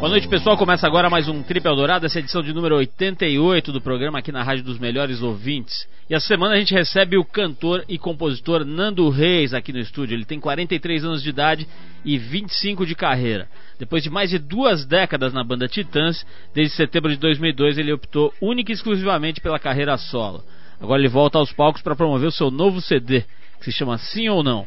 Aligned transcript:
Boa 0.00 0.08
noite, 0.08 0.28
pessoal. 0.28 0.56
Começa 0.56 0.86
agora 0.86 1.10
mais 1.10 1.28
um 1.28 1.42
Trip 1.42 1.66
Eldorado, 1.66 2.06
essa 2.06 2.18
edição 2.18 2.42
de 2.42 2.54
número 2.54 2.74
88 2.74 3.70
do 3.70 3.82
programa 3.82 4.18
aqui 4.18 4.32
na 4.32 4.42
Rádio 4.42 4.64
dos 4.64 4.78
Melhores 4.78 5.20
Ouvintes. 5.20 5.86
E 6.08 6.14
essa 6.14 6.26
semana 6.26 6.54
a 6.54 6.58
gente 6.58 6.72
recebe 6.72 7.18
o 7.18 7.24
cantor 7.24 7.84
e 7.86 7.98
compositor 7.98 8.64
Nando 8.64 9.10
Reis 9.10 9.52
aqui 9.52 9.74
no 9.74 9.78
estúdio. 9.78 10.14
Ele 10.14 10.24
tem 10.24 10.40
43 10.40 11.04
anos 11.04 11.22
de 11.22 11.28
idade 11.28 11.68
e 12.02 12.16
25 12.16 12.86
de 12.86 12.94
carreira. 12.94 13.46
Depois 13.78 14.02
de 14.02 14.08
mais 14.08 14.30
de 14.30 14.38
duas 14.38 14.86
décadas 14.86 15.34
na 15.34 15.44
banda 15.44 15.68
Titãs, 15.68 16.24
desde 16.54 16.74
setembro 16.76 17.10
de 17.10 17.18
2002 17.18 17.76
ele 17.76 17.92
optou 17.92 18.32
única 18.40 18.72
e 18.72 18.74
exclusivamente 18.74 19.38
pela 19.42 19.58
carreira 19.58 19.98
solo. 19.98 20.42
Agora 20.80 20.98
ele 20.98 21.10
volta 21.10 21.36
aos 21.36 21.52
palcos 21.52 21.82
para 21.82 21.94
promover 21.94 22.26
o 22.26 22.32
seu 22.32 22.50
novo 22.50 22.80
CD, 22.80 23.22
que 23.58 23.66
se 23.66 23.72
chama 23.72 23.98
Sim 23.98 24.30
ou 24.30 24.42
Não. 24.42 24.66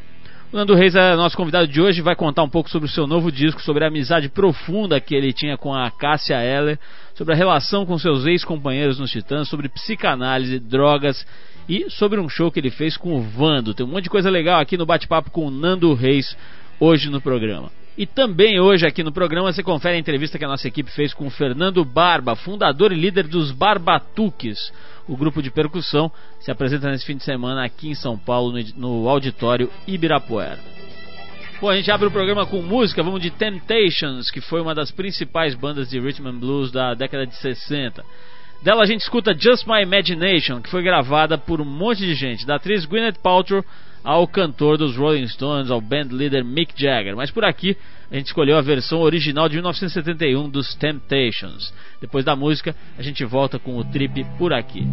Nando 0.54 0.76
Reis 0.76 0.94
é 0.94 1.16
nosso 1.16 1.36
convidado 1.36 1.66
de 1.66 1.82
hoje 1.82 2.00
vai 2.00 2.14
contar 2.14 2.44
um 2.44 2.48
pouco 2.48 2.70
sobre 2.70 2.88
o 2.88 2.90
seu 2.90 3.08
novo 3.08 3.32
disco, 3.32 3.60
sobre 3.60 3.82
a 3.82 3.88
amizade 3.88 4.28
profunda 4.28 5.00
que 5.00 5.12
ele 5.12 5.32
tinha 5.32 5.58
com 5.58 5.74
a 5.74 5.90
Cássia 5.90 6.40
Eller, 6.40 6.78
sobre 7.16 7.34
a 7.34 7.36
relação 7.36 7.84
com 7.84 7.98
seus 7.98 8.24
ex-companheiros 8.24 8.96
nos 9.00 9.10
Titãs, 9.10 9.48
sobre 9.48 9.68
psicanálise, 9.68 10.60
drogas 10.60 11.26
e 11.68 11.90
sobre 11.90 12.20
um 12.20 12.28
show 12.28 12.52
que 12.52 12.60
ele 12.60 12.70
fez 12.70 12.96
com 12.96 13.16
o 13.16 13.20
Vando. 13.20 13.74
Tem 13.74 13.84
um 13.84 13.88
monte 13.88 14.04
de 14.04 14.10
coisa 14.10 14.30
legal 14.30 14.60
aqui 14.60 14.76
no 14.76 14.86
bate-papo 14.86 15.28
com 15.28 15.44
o 15.44 15.50
Nando 15.50 15.92
Reis 15.92 16.36
hoje 16.78 17.10
no 17.10 17.20
programa. 17.20 17.68
E 17.96 18.06
também 18.06 18.58
hoje 18.58 18.84
aqui 18.84 19.04
no 19.04 19.12
programa 19.12 19.52
você 19.52 19.62
confere 19.62 19.96
a 19.96 20.00
entrevista 20.00 20.36
que 20.36 20.44
a 20.44 20.48
nossa 20.48 20.66
equipe 20.66 20.90
fez 20.90 21.14
com 21.14 21.28
o 21.28 21.30
Fernando 21.30 21.84
Barba, 21.84 22.34
fundador 22.34 22.90
e 22.90 22.96
líder 22.96 23.28
dos 23.28 23.52
Barbatuques. 23.52 24.72
O 25.06 25.16
grupo 25.16 25.40
de 25.40 25.48
percussão 25.48 26.10
se 26.40 26.50
apresenta 26.50 26.90
nesse 26.90 27.06
fim 27.06 27.16
de 27.16 27.22
semana 27.22 27.64
aqui 27.64 27.88
em 27.88 27.94
São 27.94 28.18
Paulo, 28.18 28.52
no, 28.74 29.08
Auditório 29.08 29.70
Ibirapuera. 29.86 30.58
Bom, 31.60 31.70
a 31.70 31.76
gente 31.76 31.88
abre 31.88 32.08
o 32.08 32.10
programa 32.10 32.44
com 32.44 32.60
música, 32.60 33.00
vamos 33.00 33.22
de 33.22 33.30
Temptations, 33.30 34.28
que 34.28 34.40
foi 34.40 34.60
uma 34.60 34.74
das 34.74 34.90
principais 34.90 35.54
bandas 35.54 35.88
de 35.88 36.00
rhythm 36.00 36.26
and 36.26 36.38
blues 36.38 36.72
da 36.72 36.94
década 36.94 37.24
de 37.24 37.36
60. 37.36 38.04
Dela 38.60 38.82
a 38.82 38.86
gente 38.86 39.02
escuta 39.02 39.36
Just 39.38 39.68
My 39.68 39.82
Imagination, 39.82 40.60
que 40.60 40.70
foi 40.70 40.82
gravada 40.82 41.38
por 41.38 41.60
um 41.60 41.64
monte 41.64 42.00
de 42.00 42.14
gente, 42.14 42.44
da 42.44 42.56
atriz 42.56 42.84
Gwyneth 42.86 43.20
Paltrow 43.22 43.64
ao 44.04 44.28
cantor 44.28 44.76
dos 44.76 44.96
Rolling 44.96 45.26
Stones, 45.26 45.70
ao 45.70 45.80
band 45.80 46.08
leader 46.10 46.44
Mick 46.44 46.74
Jagger. 46.76 47.16
Mas 47.16 47.30
por 47.30 47.44
aqui 47.44 47.76
a 48.10 48.16
gente 48.16 48.26
escolheu 48.26 48.56
a 48.56 48.60
versão 48.60 49.00
original 49.00 49.48
de 49.48 49.54
1971 49.54 50.48
dos 50.48 50.74
Temptations. 50.74 51.72
Depois 52.00 52.24
da 52.24 52.36
música, 52.36 52.76
a 52.98 53.02
gente 53.02 53.24
volta 53.24 53.58
com 53.58 53.76
o 53.76 53.84
trip 53.84 54.24
por 54.38 54.52
aqui. 54.52 54.86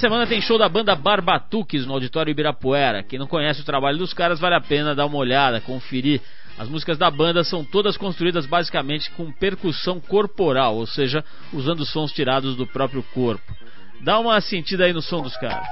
De 0.00 0.06
semana 0.06 0.26
tem 0.26 0.40
show 0.40 0.56
da 0.56 0.66
banda 0.66 0.96
Barbatuques 0.96 1.84
no 1.84 1.92
Auditório 1.92 2.30
Ibirapuera. 2.30 3.02
Quem 3.02 3.18
não 3.18 3.26
conhece 3.26 3.60
o 3.60 3.64
trabalho 3.64 3.98
dos 3.98 4.14
caras 4.14 4.40
vale 4.40 4.54
a 4.54 4.60
pena 4.60 4.94
dar 4.94 5.04
uma 5.04 5.18
olhada, 5.18 5.60
conferir. 5.60 6.22
As 6.58 6.70
músicas 6.70 6.96
da 6.96 7.10
banda 7.10 7.44
são 7.44 7.62
todas 7.62 7.98
construídas 7.98 8.46
basicamente 8.46 9.10
com 9.10 9.30
percussão 9.30 10.00
corporal, 10.00 10.76
ou 10.76 10.86
seja, 10.86 11.22
usando 11.52 11.84
sons 11.84 12.12
tirados 12.12 12.56
do 12.56 12.66
próprio 12.66 13.02
corpo. 13.12 13.54
Dá 14.00 14.18
uma 14.18 14.40
sentida 14.40 14.86
aí 14.86 14.92
no 14.94 15.02
som 15.02 15.20
dos 15.20 15.36
caras. 15.36 15.68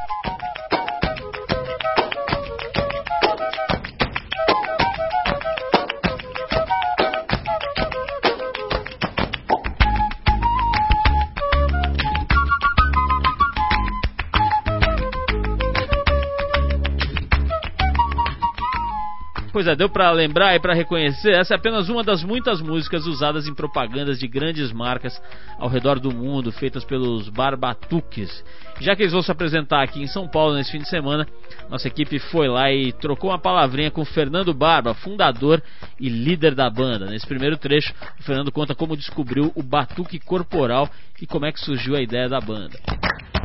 Pois 19.58 19.66
é, 19.66 19.74
deu 19.74 19.88
para 19.88 20.08
lembrar 20.12 20.54
e 20.54 20.60
para 20.60 20.72
reconhecer, 20.72 21.32
essa 21.32 21.52
é 21.52 21.56
apenas 21.56 21.88
uma 21.88 22.04
das 22.04 22.22
muitas 22.22 22.62
músicas 22.62 23.06
usadas 23.06 23.48
em 23.48 23.52
propagandas 23.52 24.16
de 24.16 24.28
grandes 24.28 24.70
marcas 24.70 25.20
ao 25.58 25.69
redor 25.69 25.98
do 25.98 26.14
mundo, 26.14 26.52
feitas 26.52 26.84
pelos 26.84 27.28
Barbatuques. 27.28 28.44
Já 28.78 28.94
que 28.94 29.02
eles 29.02 29.12
vão 29.12 29.20
se 29.20 29.32
apresentar 29.32 29.82
aqui 29.82 30.00
em 30.00 30.06
São 30.06 30.28
Paulo 30.28 30.54
nesse 30.54 30.70
fim 30.70 30.78
de 30.78 30.88
semana, 30.88 31.26
nossa 31.68 31.88
equipe 31.88 32.20
foi 32.20 32.47
lá 32.47 32.70
e 32.70 32.92
trocou 32.92 33.30
uma 33.30 33.38
palavrinha 33.41 33.91
com 33.91 34.04
Fernando 34.04 34.54
Barba, 34.54 34.94
fundador 34.94 35.60
e 35.98 36.08
líder 36.08 36.54
da 36.54 36.70
banda. 36.70 37.06
Nesse 37.06 37.26
primeiro 37.26 37.56
trecho, 37.56 37.92
o 38.16 38.22
Fernando 38.22 38.52
conta 38.52 38.76
como 38.76 38.97
descobriu 38.97 39.50
o 39.56 39.62
batuque 39.64 40.20
corporal 40.20 40.88
e 41.20 41.26
como 41.26 41.47
é 41.47 41.50
que 41.50 41.58
surgiu 41.58 41.97
a 41.97 42.00
ideia 42.00 42.28
da 42.28 42.41
banda. 42.41 42.78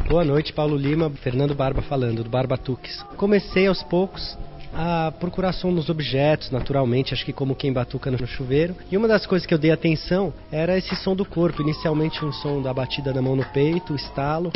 Boa 0.07 0.23
noite, 0.23 0.53
Paulo 0.53 0.77
Lima, 0.77 1.09
Fernando 1.09 1.55
Barba 1.55 1.81
falando, 1.81 2.23
do 2.23 2.29
Barbatuques. 2.29 3.01
Comecei 3.17 3.65
aos 3.65 3.81
poucos 3.81 4.37
a 4.73 5.11
procuração 5.19 5.71
nos 5.71 5.89
objetos, 5.89 6.49
naturalmente, 6.51 7.13
acho 7.13 7.25
que 7.25 7.33
como 7.33 7.55
quem 7.55 7.71
batuca 7.71 8.09
no 8.09 8.25
chuveiro. 8.25 8.75
E 8.91 8.97
uma 8.97 9.07
das 9.07 9.25
coisas 9.25 9.45
que 9.45 9.53
eu 9.53 9.57
dei 9.57 9.71
atenção 9.71 10.33
era 10.51 10.77
esse 10.77 10.95
som 10.95 11.15
do 11.15 11.25
corpo, 11.25 11.61
inicialmente 11.61 12.23
um 12.25 12.31
som 12.31 12.61
da 12.61 12.73
batida 12.73 13.13
da 13.13 13.21
mão 13.21 13.35
no 13.35 13.45
peito, 13.45 13.93
o 13.93 13.95
estalo, 13.95 14.51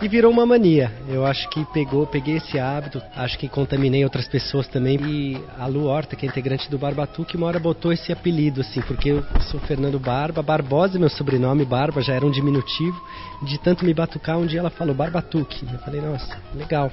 e 0.00 0.08
virou 0.08 0.30
uma 0.30 0.44
mania. 0.44 0.92
Eu 1.08 1.24
acho 1.24 1.48
que 1.48 1.64
pegou, 1.66 2.06
peguei 2.06 2.36
esse 2.36 2.58
hábito, 2.58 3.02
acho 3.14 3.38
que 3.38 3.48
contaminei 3.48 4.04
outras 4.04 4.28
pessoas 4.28 4.68
também. 4.68 4.98
E 5.00 5.40
a 5.58 5.66
Lu 5.66 5.86
Horta, 5.86 6.14
que 6.14 6.26
é 6.26 6.28
integrante 6.28 6.70
do 6.70 6.78
Barbatu, 6.78 7.24
que 7.24 7.36
uma 7.36 7.46
hora 7.46 7.58
botou 7.58 7.92
esse 7.92 8.12
apelido, 8.12 8.60
assim, 8.60 8.82
porque 8.82 9.10
eu 9.10 9.24
sou 9.50 9.58
Fernando 9.60 9.98
Barba, 9.98 10.42
Barbosa, 10.42 10.98
meu 10.98 11.08
sobrenome, 11.08 11.64
Barba 11.64 12.02
já 12.02 12.14
era 12.14 12.26
um 12.26 12.30
diminutivo. 12.30 13.00
De 13.42 13.58
tanto 13.58 13.84
me 13.84 13.94
batucar, 13.94 14.38
um 14.38 14.46
dia 14.46 14.60
ela 14.60 14.70
falou 14.70 14.94
Barbatuque. 14.94 15.66
Eu 15.72 15.78
falei, 15.78 16.00
nossa, 16.00 16.38
legal. 16.54 16.90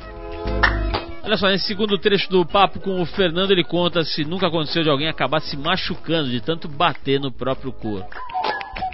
Olha 1.24 1.38
só, 1.38 1.48
nesse 1.48 1.66
segundo 1.66 1.98
trecho 1.98 2.30
do 2.30 2.46
papo 2.46 2.80
com 2.80 3.02
o 3.02 3.06
Fernando, 3.06 3.52
ele 3.52 3.64
conta 3.64 4.04
se 4.04 4.26
nunca 4.26 4.48
aconteceu 4.48 4.84
de 4.84 4.90
alguém 4.90 5.08
acabar 5.08 5.40
se 5.40 5.56
machucando 5.56 6.30
de 6.30 6.42
tanto 6.42 6.68
bater 6.68 7.20
no 7.20 7.31
próprio 7.31 7.72
corpo. 7.72 8.14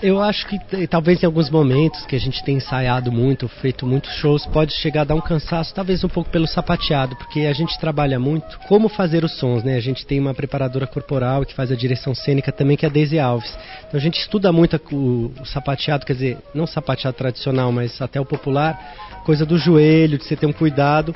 Eu 0.02 0.22
acho 0.22 0.48
que 0.48 0.58
talvez 0.88 1.22
em 1.22 1.26
alguns 1.26 1.50
momentos 1.50 2.06
que 2.06 2.16
a 2.16 2.20
gente 2.20 2.42
tem 2.46 2.56
ensaiado 2.56 3.12
muito, 3.12 3.50
feito 3.50 3.86
muitos 3.86 4.14
shows, 4.14 4.46
pode 4.46 4.74
chegar 4.74 5.02
a 5.02 5.04
dar 5.04 5.16
um 5.16 5.22
cansaço, 5.22 5.76
talvez 5.76 6.02
um 6.06 6.08
pouco 6.08 6.30
pelo 6.30 6.48
sapateado, 6.48 7.18
porque 7.18 7.42
a 7.42 7.52
gente 7.52 7.78
trabalha 7.78 8.18
muito 8.18 8.58
como 8.60 8.88
fazer 8.88 9.26
os 9.26 9.38
sons, 9.38 9.62
né? 9.62 9.76
A 9.76 9.82
gente 9.82 10.06
tem 10.06 10.18
uma 10.18 10.34
preparadora 10.34 10.88
corporal 10.88 11.44
que 11.46 11.54
faz 11.54 11.70
a 11.70 11.76
direção 11.76 12.16
cênica 12.16 12.50
também, 12.50 12.78
que 12.78 12.86
é 12.86 12.90
a 12.90 12.92
Daisy 12.92 13.20
Alves. 13.20 13.54
Então 13.88 14.00
a 14.00 14.02
gente 14.02 14.18
estuda 14.22 14.54
muito 14.54 14.80
o, 14.94 15.34
o 15.42 15.46
sapateado, 15.46 16.06
quer 16.06 16.14
dizer, 16.14 16.38
não 16.54 16.66
sapateado 16.66 17.18
tradicional, 17.18 17.70
mas 17.70 18.02
até 18.02 18.22
o 18.22 18.26
popular, 18.26 18.80
coisa 19.26 19.46
do 19.46 19.58
joelho, 19.58 20.18
de 20.18 20.24
você 20.24 20.36
ter 20.38 20.46
um 20.46 20.54
cuidado 20.54 21.14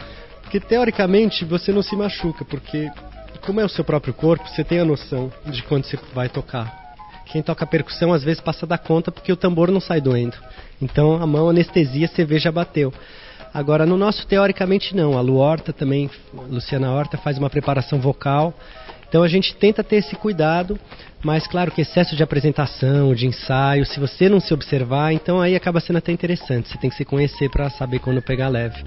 porque 0.53 0.67
teoricamente 0.67 1.43
você 1.43 1.71
não 1.71 1.81
se 1.81 1.95
machuca, 1.95 2.45
porque 2.45 2.87
como 3.43 3.59
é 3.59 3.65
o 3.65 3.69
seu 3.69 3.83
próprio 3.83 4.13
corpo, 4.13 4.47
você 4.47 4.63
tem 4.63 4.79
a 4.79 4.85
noção 4.85 5.33
de 5.47 5.63
quando 5.63 5.85
você 5.85 5.97
vai 6.13 6.29
tocar. 6.29 6.93
Quem 7.25 7.41
toca 7.41 7.65
percussão 7.65 8.13
às 8.13 8.23
vezes 8.23 8.39
passa 8.39 8.67
da 8.67 8.77
conta 8.77 9.11
porque 9.11 9.31
o 9.31 9.35
tambor 9.35 9.71
não 9.71 9.79
sai 9.79 9.99
doendo. 9.99 10.37
Então 10.79 11.19
a 11.19 11.25
mão 11.25 11.49
anestesia, 11.49 12.07
você 12.07 12.23
vê 12.23 12.37
já 12.37 12.51
bateu. 12.51 12.93
Agora 13.51 13.83
no 13.83 13.97
nosso 13.97 14.27
teoricamente 14.27 14.95
não. 14.95 15.17
A 15.17 15.21
Lu 15.21 15.37
Horta 15.37 15.73
também, 15.73 16.07
Luciana 16.31 16.91
Horta 16.91 17.17
faz 17.17 17.39
uma 17.39 17.49
preparação 17.49 17.99
vocal. 17.99 18.53
Então 19.09 19.23
a 19.23 19.27
gente 19.27 19.55
tenta 19.55 19.83
ter 19.83 19.95
esse 19.95 20.15
cuidado, 20.15 20.79
mas 21.23 21.47
claro 21.47 21.71
que 21.71 21.81
excesso 21.81 22.15
de 22.15 22.21
apresentação, 22.21 23.15
de 23.15 23.25
ensaio, 23.25 23.87
se 23.87 23.99
você 23.99 24.29
não 24.29 24.39
se 24.39 24.53
observar, 24.53 25.13
então 25.13 25.41
aí 25.41 25.55
acaba 25.55 25.79
sendo 25.79 25.97
até 25.97 26.11
interessante. 26.11 26.69
Você 26.69 26.77
tem 26.77 26.91
que 26.91 26.95
se 26.95 27.05
conhecer 27.05 27.49
para 27.49 27.71
saber 27.71 27.97
quando 27.97 28.21
pegar 28.21 28.49
leve. 28.49 28.83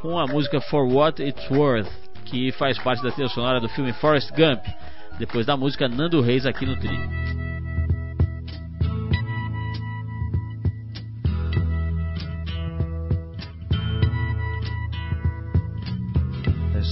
com 0.01 0.19
a 0.19 0.27
música 0.27 0.61
For 0.61 0.85
What 0.85 1.21
It's 1.21 1.49
Worth, 1.49 1.89
que 2.25 2.51
faz 2.53 2.77
parte 2.79 3.03
da 3.03 3.11
trilha 3.11 3.29
sonora 3.29 3.59
do 3.59 3.69
filme 3.69 3.91
Forrest 3.93 4.29
Gump, 4.31 4.63
depois 5.19 5.45
da 5.45 5.55
música 5.55 5.87
Nando 5.87 6.21
Reis 6.21 6.45
aqui 6.45 6.65
no 6.65 6.79
Tri. 6.79 7.23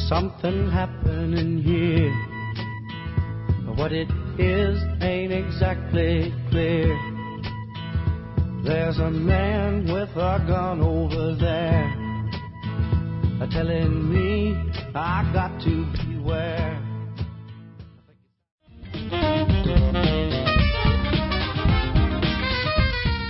Something 0.08 0.70
happening 0.70 1.62
here 1.64 2.12
What 3.82 3.94
it 3.94 4.12
is 4.38 4.80
ain't 5.02 5.34
exactly 5.34 6.32
clear. 6.52 6.96
There's 8.64 9.00
a 9.00 9.10
man 9.10 9.86
with 9.86 10.10
a 10.16 10.44
gun 10.46 10.82
over 10.82 11.36
there 11.36 11.92
telling 13.50 14.14
me 14.14 14.56
I 14.94 15.28
got 15.34 15.60
to 15.62 15.86
beware. 16.06 16.91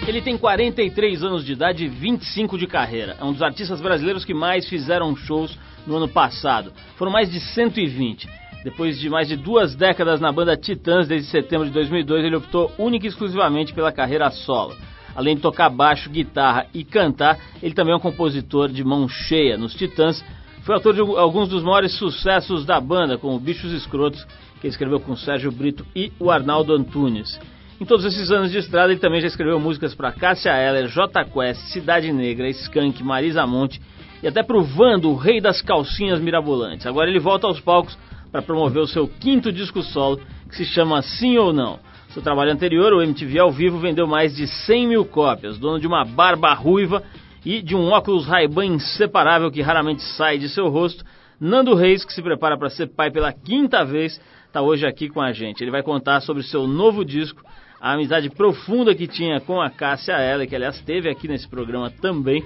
Ele 0.07 0.21
tem 0.21 0.37
43 0.37 1.23
anos 1.23 1.45
de 1.45 1.53
idade 1.53 1.85
e 1.85 1.87
25 1.87 2.57
de 2.57 2.65
carreira. 2.65 3.15
É 3.19 3.23
um 3.23 3.31
dos 3.31 3.41
artistas 3.41 3.79
brasileiros 3.79 4.25
que 4.25 4.33
mais 4.33 4.67
fizeram 4.67 5.15
shows 5.15 5.57
no 5.85 5.95
ano 5.95 6.07
passado. 6.07 6.73
Foram 6.95 7.11
mais 7.11 7.31
de 7.31 7.39
120. 7.39 8.27
Depois 8.63 8.99
de 8.99 9.09
mais 9.09 9.27
de 9.27 9.35
duas 9.35 9.75
décadas 9.75 10.19
na 10.19 10.31
banda 10.31 10.57
Titãs, 10.57 11.07
desde 11.07 11.29
setembro 11.29 11.67
de 11.67 11.73
2002, 11.73 12.25
ele 12.25 12.35
optou 12.35 12.71
única 12.77 13.05
e 13.05 13.09
exclusivamente 13.09 13.73
pela 13.73 13.91
carreira 13.91 14.29
solo. 14.31 14.75
Além 15.15 15.35
de 15.35 15.41
tocar 15.41 15.69
baixo, 15.69 16.09
guitarra 16.09 16.65
e 16.73 16.83
cantar, 16.83 17.37
ele 17.61 17.73
também 17.73 17.93
é 17.93 17.97
um 17.97 17.99
compositor 17.99 18.69
de 18.69 18.83
mão 18.83 19.07
cheia 19.07 19.57
nos 19.57 19.73
Titãs. 19.73 20.23
Foi 20.63 20.75
autor 20.75 20.93
de 20.93 21.01
alguns 21.01 21.49
dos 21.49 21.63
maiores 21.63 21.93
sucessos 21.93 22.65
da 22.65 22.79
banda, 22.79 23.17
como 23.17 23.39
Bichos 23.39 23.71
Escrotos, 23.71 24.25
que 24.59 24.67
escreveu 24.67 24.99
com 24.99 25.15
Sérgio 25.15 25.51
Brito 25.51 25.85
e 25.95 26.11
o 26.19 26.29
Arnaldo 26.29 26.73
Antunes. 26.73 27.39
Em 27.81 27.85
todos 27.85 28.05
esses 28.05 28.29
anos 28.29 28.51
de 28.51 28.59
estrada, 28.59 28.91
ele 28.91 28.99
também 28.99 29.19
já 29.21 29.25
escreveu 29.25 29.59
músicas 29.59 29.95
para 29.95 30.11
Cássia 30.11 30.51
Eller, 30.51 30.87
J 30.87 31.25
Quest, 31.25 31.59
Cidade 31.73 32.13
Negra, 32.13 32.47
Skank, 32.47 33.01
Marisa 33.03 33.47
Monte 33.47 33.81
e 34.21 34.27
até 34.27 34.43
pro 34.43 34.61
Vando, 34.61 35.09
o 35.09 35.15
rei 35.15 35.41
das 35.41 35.63
calcinhas 35.63 36.19
mirabolantes. 36.19 36.85
Agora 36.85 37.09
ele 37.09 37.17
volta 37.17 37.47
aos 37.47 37.59
palcos 37.59 37.97
para 38.31 38.43
promover 38.43 38.83
o 38.83 38.87
seu 38.87 39.07
quinto 39.07 39.51
disco 39.51 39.81
solo, 39.81 40.21
que 40.47 40.57
se 40.57 40.63
chama 40.63 41.01
Sim 41.01 41.39
ou 41.39 41.51
Não. 41.51 41.79
Seu 42.09 42.21
trabalho 42.21 42.51
anterior, 42.51 42.93
o 42.93 43.01
MTV 43.01 43.39
ao 43.39 43.51
vivo, 43.51 43.79
vendeu 43.79 44.05
mais 44.05 44.35
de 44.35 44.45
100 44.45 44.87
mil 44.87 45.03
cópias, 45.03 45.57
dono 45.57 45.79
de 45.79 45.87
uma 45.87 46.05
barba 46.05 46.53
ruiva 46.53 47.01
e 47.43 47.63
de 47.63 47.75
um 47.75 47.89
óculos 47.89 48.27
Ray-Ban 48.27 48.67
inseparável 48.67 49.49
que 49.49 49.63
raramente 49.63 50.03
sai 50.03 50.37
de 50.37 50.49
seu 50.49 50.69
rosto. 50.69 51.03
Nando 51.39 51.73
Reis, 51.73 52.05
que 52.05 52.13
se 52.13 52.21
prepara 52.21 52.55
para 52.59 52.69
ser 52.69 52.93
pai 52.95 53.09
pela 53.09 53.33
quinta 53.33 53.83
vez, 53.83 54.21
está 54.45 54.61
hoje 54.61 54.85
aqui 54.85 55.09
com 55.09 55.19
a 55.19 55.33
gente. 55.33 55.63
Ele 55.63 55.71
vai 55.71 55.81
contar 55.81 56.21
sobre 56.21 56.43
seu 56.43 56.67
novo 56.67 57.03
disco, 57.03 57.41
a 57.81 57.93
amizade 57.93 58.29
profunda 58.29 58.93
que 58.93 59.07
tinha 59.07 59.39
com 59.41 59.59
a 59.59 59.69
Cássia 59.69 60.13
Eller, 60.13 60.47
que 60.47 60.55
aliás 60.55 60.75
esteve 60.75 61.09
aqui 61.09 61.27
nesse 61.27 61.47
programa 61.49 61.89
também, 61.89 62.43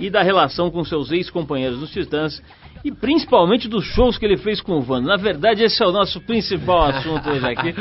e 0.00 0.08
da 0.08 0.22
relação 0.22 0.70
com 0.70 0.82
seus 0.84 1.12
ex-companheiros 1.12 1.78
dos 1.78 1.90
Titãs 1.90 2.42
e 2.84 2.92
principalmente 2.92 3.68
dos 3.68 3.84
shows 3.84 4.16
que 4.16 4.24
ele 4.24 4.36
fez 4.36 4.60
com 4.60 4.78
o 4.78 4.80
Vando. 4.80 5.08
Na 5.08 5.16
verdade, 5.16 5.62
esse 5.62 5.82
é 5.82 5.86
o 5.86 5.92
nosso 5.92 6.20
principal 6.20 6.84
assunto 6.84 7.28
hoje 7.28 7.44
aqui. 7.44 7.74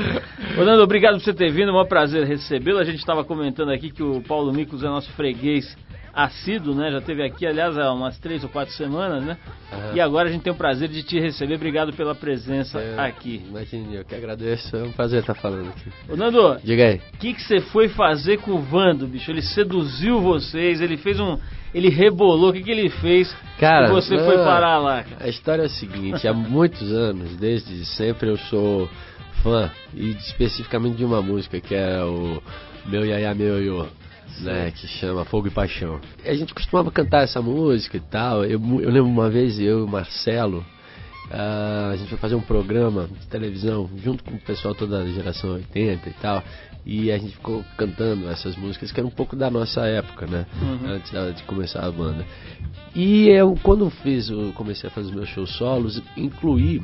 Nando, 0.57 0.81
obrigado 0.81 1.13
por 1.13 1.21
você 1.21 1.33
ter 1.33 1.51
vindo, 1.51 1.69
é 1.69 1.81
um 1.81 1.85
prazer 1.85 2.25
recebê-lo. 2.25 2.79
A 2.79 2.83
gente 2.83 2.97
estava 2.97 3.23
comentando 3.23 3.69
aqui 3.69 3.91
que 3.91 4.03
o 4.03 4.21
Paulo 4.21 4.51
Micos 4.51 4.83
é 4.83 4.87
nosso 4.87 5.11
freguês 5.11 5.77
assíduo, 6.17 6.73
né? 6.73 6.89
Já 6.91 6.99
teve 6.99 7.23
aqui, 7.23 7.45
aliás, 7.45 7.77
há 7.77 7.93
umas 7.93 8.17
três 8.17 8.43
ou 8.43 8.49
quatro 8.49 8.73
semanas, 8.73 9.23
né? 9.23 9.37
Uhum. 9.71 9.95
E 9.95 10.01
agora 10.01 10.27
a 10.27 10.31
gente 10.31 10.41
tem 10.41 10.51
o 10.51 10.55
prazer 10.55 10.89
de 10.89 11.03
te 11.03 11.19
receber. 11.19 11.53
Obrigado 11.53 11.93
pela 11.93 12.15
presença 12.15 12.79
é, 12.79 12.99
aqui. 12.99 13.43
Imagine, 13.47 13.97
eu 13.97 14.03
que 14.03 14.15
agradeço. 14.15 14.75
É 14.75 14.83
um 14.83 14.91
prazer 14.91 15.19
estar 15.19 15.35
falando 15.35 15.69
aqui. 15.69 15.91
Ô, 16.09 16.15
Nando, 16.17 16.57
diga 16.63 16.87
aí. 16.87 17.01
O 17.13 17.17
que, 17.19 17.35
que 17.35 17.43
você 17.43 17.61
foi 17.61 17.87
fazer 17.87 18.39
com 18.39 18.53
o 18.53 18.57
Vando, 18.57 19.05
bicho? 19.05 19.29
Ele 19.29 19.43
seduziu 19.43 20.19
vocês, 20.19 20.81
ele 20.81 20.97
fez 20.97 21.19
um. 21.19 21.37
Ele 21.71 21.89
rebolou, 21.89 22.49
o 22.49 22.53
que, 22.53 22.63
que 22.63 22.71
ele 22.71 22.89
fez 22.89 23.35
cara, 23.59 23.89
você 23.89 24.15
não, 24.15 24.25
foi 24.25 24.37
parar 24.37 24.79
lá? 24.79 25.03
Cara? 25.03 25.25
A 25.25 25.29
história 25.29 25.63
é 25.63 25.65
a 25.65 25.69
seguinte: 25.69 26.27
há 26.27 26.33
muitos 26.33 26.91
anos, 26.91 27.35
desde 27.35 27.85
sempre, 27.85 28.29
eu 28.29 28.37
sou 28.37 28.89
fã, 29.43 29.69
e 29.93 30.11
especificamente 30.11 30.95
de 30.95 31.05
uma 31.05 31.21
música 31.21 31.61
que 31.61 31.75
é 31.75 32.01
o 32.03 32.41
Meu 32.87 33.05
Yaya 33.05 33.35
Meu 33.35 33.61
Yo 33.61 33.87
né, 34.39 34.71
que 34.71 34.87
chama 34.87 35.25
Fogo 35.25 35.47
e 35.47 35.51
Paixão. 35.51 35.99
A 36.25 36.33
gente 36.33 36.53
costumava 36.53 36.91
cantar 36.91 37.23
essa 37.23 37.41
música 37.41 37.97
e 37.97 38.01
tal. 38.01 38.43
Eu, 38.43 38.59
eu 38.81 38.89
lembro 38.89 39.05
uma 39.05 39.29
vez 39.29 39.59
eu 39.59 39.79
e 39.79 39.83
o 39.83 39.87
Marcelo, 39.87 40.59
uh, 41.29 41.91
a 41.91 41.95
gente 41.95 42.09
foi 42.09 42.17
fazer 42.17 42.35
um 42.35 42.41
programa 42.41 43.07
de 43.07 43.27
televisão 43.27 43.89
junto 44.03 44.23
com 44.23 44.31
o 44.31 44.39
pessoal 44.39 44.75
toda 44.75 45.03
da 45.03 45.09
geração 45.09 45.51
80 45.51 46.09
e 46.09 46.13
tal. 46.13 46.43
E 46.85 47.11
a 47.11 47.17
gente 47.17 47.35
ficou 47.35 47.65
cantando 47.77 48.29
essas 48.29 48.55
músicas 48.55 48.91
que 48.91 48.99
eram 48.99 49.09
um 49.09 49.13
pouco 49.13 49.35
da 49.35 49.49
nossa 49.49 49.81
época, 49.81 50.25
né? 50.25 50.45
Uhum. 50.61 50.91
Antes 50.91 51.11
de 51.35 51.43
começar 51.43 51.85
a 51.85 51.91
banda. 51.91 52.25
E 52.95 53.27
eu, 53.27 53.57
quando 53.61 53.89
fiz, 53.89 54.29
eu 54.29 54.53
comecei 54.53 54.89
a 54.89 54.91
fazer 54.91 55.09
os 55.09 55.13
meus 55.13 55.27
shows 55.29 55.49
solos, 55.57 56.01
incluí, 56.15 56.81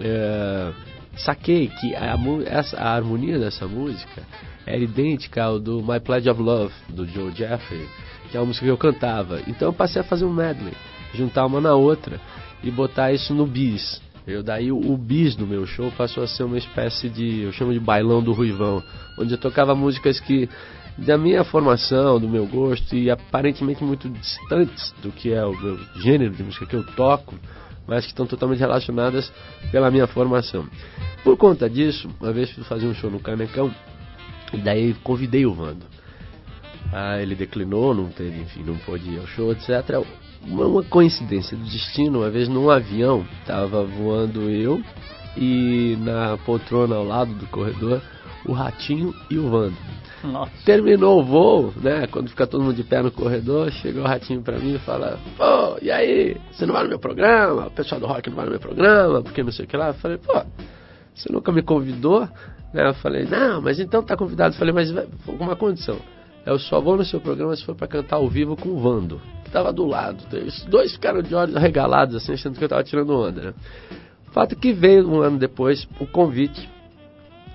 é, 0.00 0.72
saquei 1.16 1.66
que 1.66 1.94
a, 1.96 2.14
a, 2.14 2.84
a 2.84 2.94
harmonia 2.94 3.40
dessa 3.40 3.66
música 3.66 4.22
era 4.66 4.78
idêntica 4.78 5.42
ao 5.42 5.58
do 5.58 5.82
My 5.82 6.00
Pledge 6.00 6.28
of 6.28 6.40
Love, 6.40 6.72
do 6.88 7.06
Joe 7.06 7.32
Jeffrey, 7.32 7.88
que 8.30 8.36
é 8.36 8.40
uma 8.40 8.46
música 8.46 8.66
que 8.66 8.72
eu 8.72 8.78
cantava. 8.78 9.40
Então 9.46 9.68
eu 9.68 9.72
passei 9.72 10.00
a 10.00 10.04
fazer 10.04 10.24
um 10.24 10.32
medley, 10.32 10.72
juntar 11.14 11.46
uma 11.46 11.60
na 11.60 11.74
outra 11.74 12.20
e 12.62 12.70
botar 12.70 13.12
isso 13.12 13.34
no 13.34 13.46
bis. 13.46 14.00
Eu, 14.26 14.42
daí 14.42 14.70
o, 14.70 14.78
o 14.78 14.96
bis 14.96 15.34
do 15.34 15.46
meu 15.46 15.66
show 15.66 15.90
passou 15.96 16.22
a 16.22 16.26
ser 16.26 16.44
uma 16.44 16.58
espécie 16.58 17.08
de, 17.08 17.42
eu 17.42 17.52
chamo 17.52 17.72
de 17.72 17.80
bailão 17.80 18.22
do 18.22 18.32
Ruivão, 18.32 18.82
onde 19.18 19.34
eu 19.34 19.38
tocava 19.38 19.74
músicas 19.74 20.20
que 20.20 20.48
da 20.96 21.16
minha 21.16 21.42
formação, 21.44 22.20
do 22.20 22.28
meu 22.28 22.46
gosto 22.46 22.94
e 22.94 23.10
aparentemente 23.10 23.82
muito 23.82 24.08
distantes 24.08 24.92
do 25.02 25.10
que 25.10 25.32
é 25.32 25.44
o 25.44 25.56
meu 25.58 25.78
gênero 25.96 26.34
de 26.34 26.42
música 26.42 26.66
que 26.66 26.74
eu 26.74 26.84
toco, 26.94 27.34
mas 27.86 28.04
que 28.04 28.10
estão 28.10 28.26
totalmente 28.26 28.60
relacionadas 28.60 29.32
pela 29.72 29.90
minha 29.90 30.06
formação. 30.06 30.66
Por 31.24 31.36
conta 31.36 31.68
disso, 31.68 32.08
uma 32.20 32.32
vez 32.32 32.50
fui 32.50 32.62
fazer 32.64 32.86
um 32.86 32.94
show 32.94 33.10
no 33.10 33.18
Canecão 33.18 33.74
e 34.52 34.58
daí 34.58 34.94
convidei 35.02 35.46
o 35.46 35.54
Vando. 35.54 35.86
Ah, 36.92 37.20
ele 37.20 37.34
declinou, 37.34 37.94
não 37.94 38.08
teve, 38.08 38.40
enfim, 38.40 38.64
não 38.64 38.76
pôde 38.78 39.08
ir 39.10 39.18
ao 39.20 39.26
show, 39.26 39.52
etc. 39.52 40.04
Uma, 40.44 40.66
uma 40.66 40.82
coincidência 40.82 41.56
do 41.56 41.64
destino, 41.64 42.20
uma 42.20 42.30
vez 42.30 42.48
num 42.48 42.68
avião, 42.70 43.24
estava 43.40 43.84
voando 43.84 44.50
eu 44.50 44.82
e 45.36 45.96
na 46.00 46.36
poltrona 46.38 46.96
ao 46.96 47.04
lado 47.04 47.32
do 47.34 47.46
corredor, 47.46 48.02
o 48.44 48.52
Ratinho 48.52 49.14
e 49.30 49.38
o 49.38 49.48
Vando. 49.48 49.76
Nossa. 50.24 50.52
Terminou 50.64 51.20
o 51.20 51.24
voo, 51.24 51.72
né? 51.80 52.06
Quando 52.06 52.28
fica 52.28 52.46
todo 52.46 52.62
mundo 52.62 52.74
de 52.74 52.84
pé 52.84 53.02
no 53.02 53.10
corredor, 53.10 53.70
chegou 53.70 54.02
o 54.02 54.06
Ratinho 54.06 54.42
pra 54.42 54.58
mim 54.58 54.74
e 54.74 54.78
fala: 54.78 55.18
Pô, 55.36 55.78
e 55.80 55.90
aí? 55.90 56.36
Você 56.52 56.66
não 56.66 56.74
vai 56.74 56.82
no 56.82 56.90
meu 56.90 56.98
programa? 56.98 57.68
O 57.68 57.70
pessoal 57.70 58.00
do 58.00 58.06
rock 58.06 58.28
não 58.28 58.36
vai 58.36 58.44
no 58.44 58.50
meu 58.50 58.60
programa? 58.60 59.22
Porque 59.22 59.42
não 59.42 59.50
sei 59.50 59.64
o 59.64 59.68
que 59.68 59.76
lá. 59.76 59.88
Eu 59.88 59.94
falei: 59.94 60.18
Pô, 60.18 60.42
você 61.14 61.32
nunca 61.32 61.50
me 61.52 61.62
convidou? 61.62 62.28
Eu 62.72 62.94
falei, 62.94 63.24
não, 63.24 63.60
mas 63.60 63.80
então 63.80 64.02
tá 64.02 64.16
convidado. 64.16 64.54
Eu 64.54 64.58
falei, 64.58 64.72
mas 64.72 64.90
com 65.24 65.32
uma 65.32 65.56
condição. 65.56 65.98
Eu 66.46 66.58
só 66.58 66.80
vou 66.80 66.96
no 66.96 67.04
seu 67.04 67.20
programa 67.20 67.54
se 67.54 67.64
for 67.64 67.74
para 67.74 67.86
cantar 67.86 68.16
ao 68.16 68.28
vivo 68.28 68.56
com 68.56 68.70
o 68.70 68.78
Vando, 68.78 69.20
que 69.44 69.50
tava 69.50 69.72
do 69.72 69.84
lado. 69.84 70.24
Os 70.46 70.64
dois 70.64 70.92
ficaram 70.92 71.20
de 71.20 71.34
olhos 71.34 71.54
arregalados, 71.54 72.14
assim, 72.14 72.32
achando 72.32 72.58
que 72.58 72.64
eu 72.64 72.68
tava 72.68 72.82
tirando 72.82 73.14
onda, 73.14 73.42
né? 73.42 73.54
Fato 74.32 74.56
que 74.56 74.72
veio 74.72 75.08
um 75.08 75.20
ano 75.20 75.38
depois 75.38 75.86
o 75.98 76.06
convite, 76.06 76.68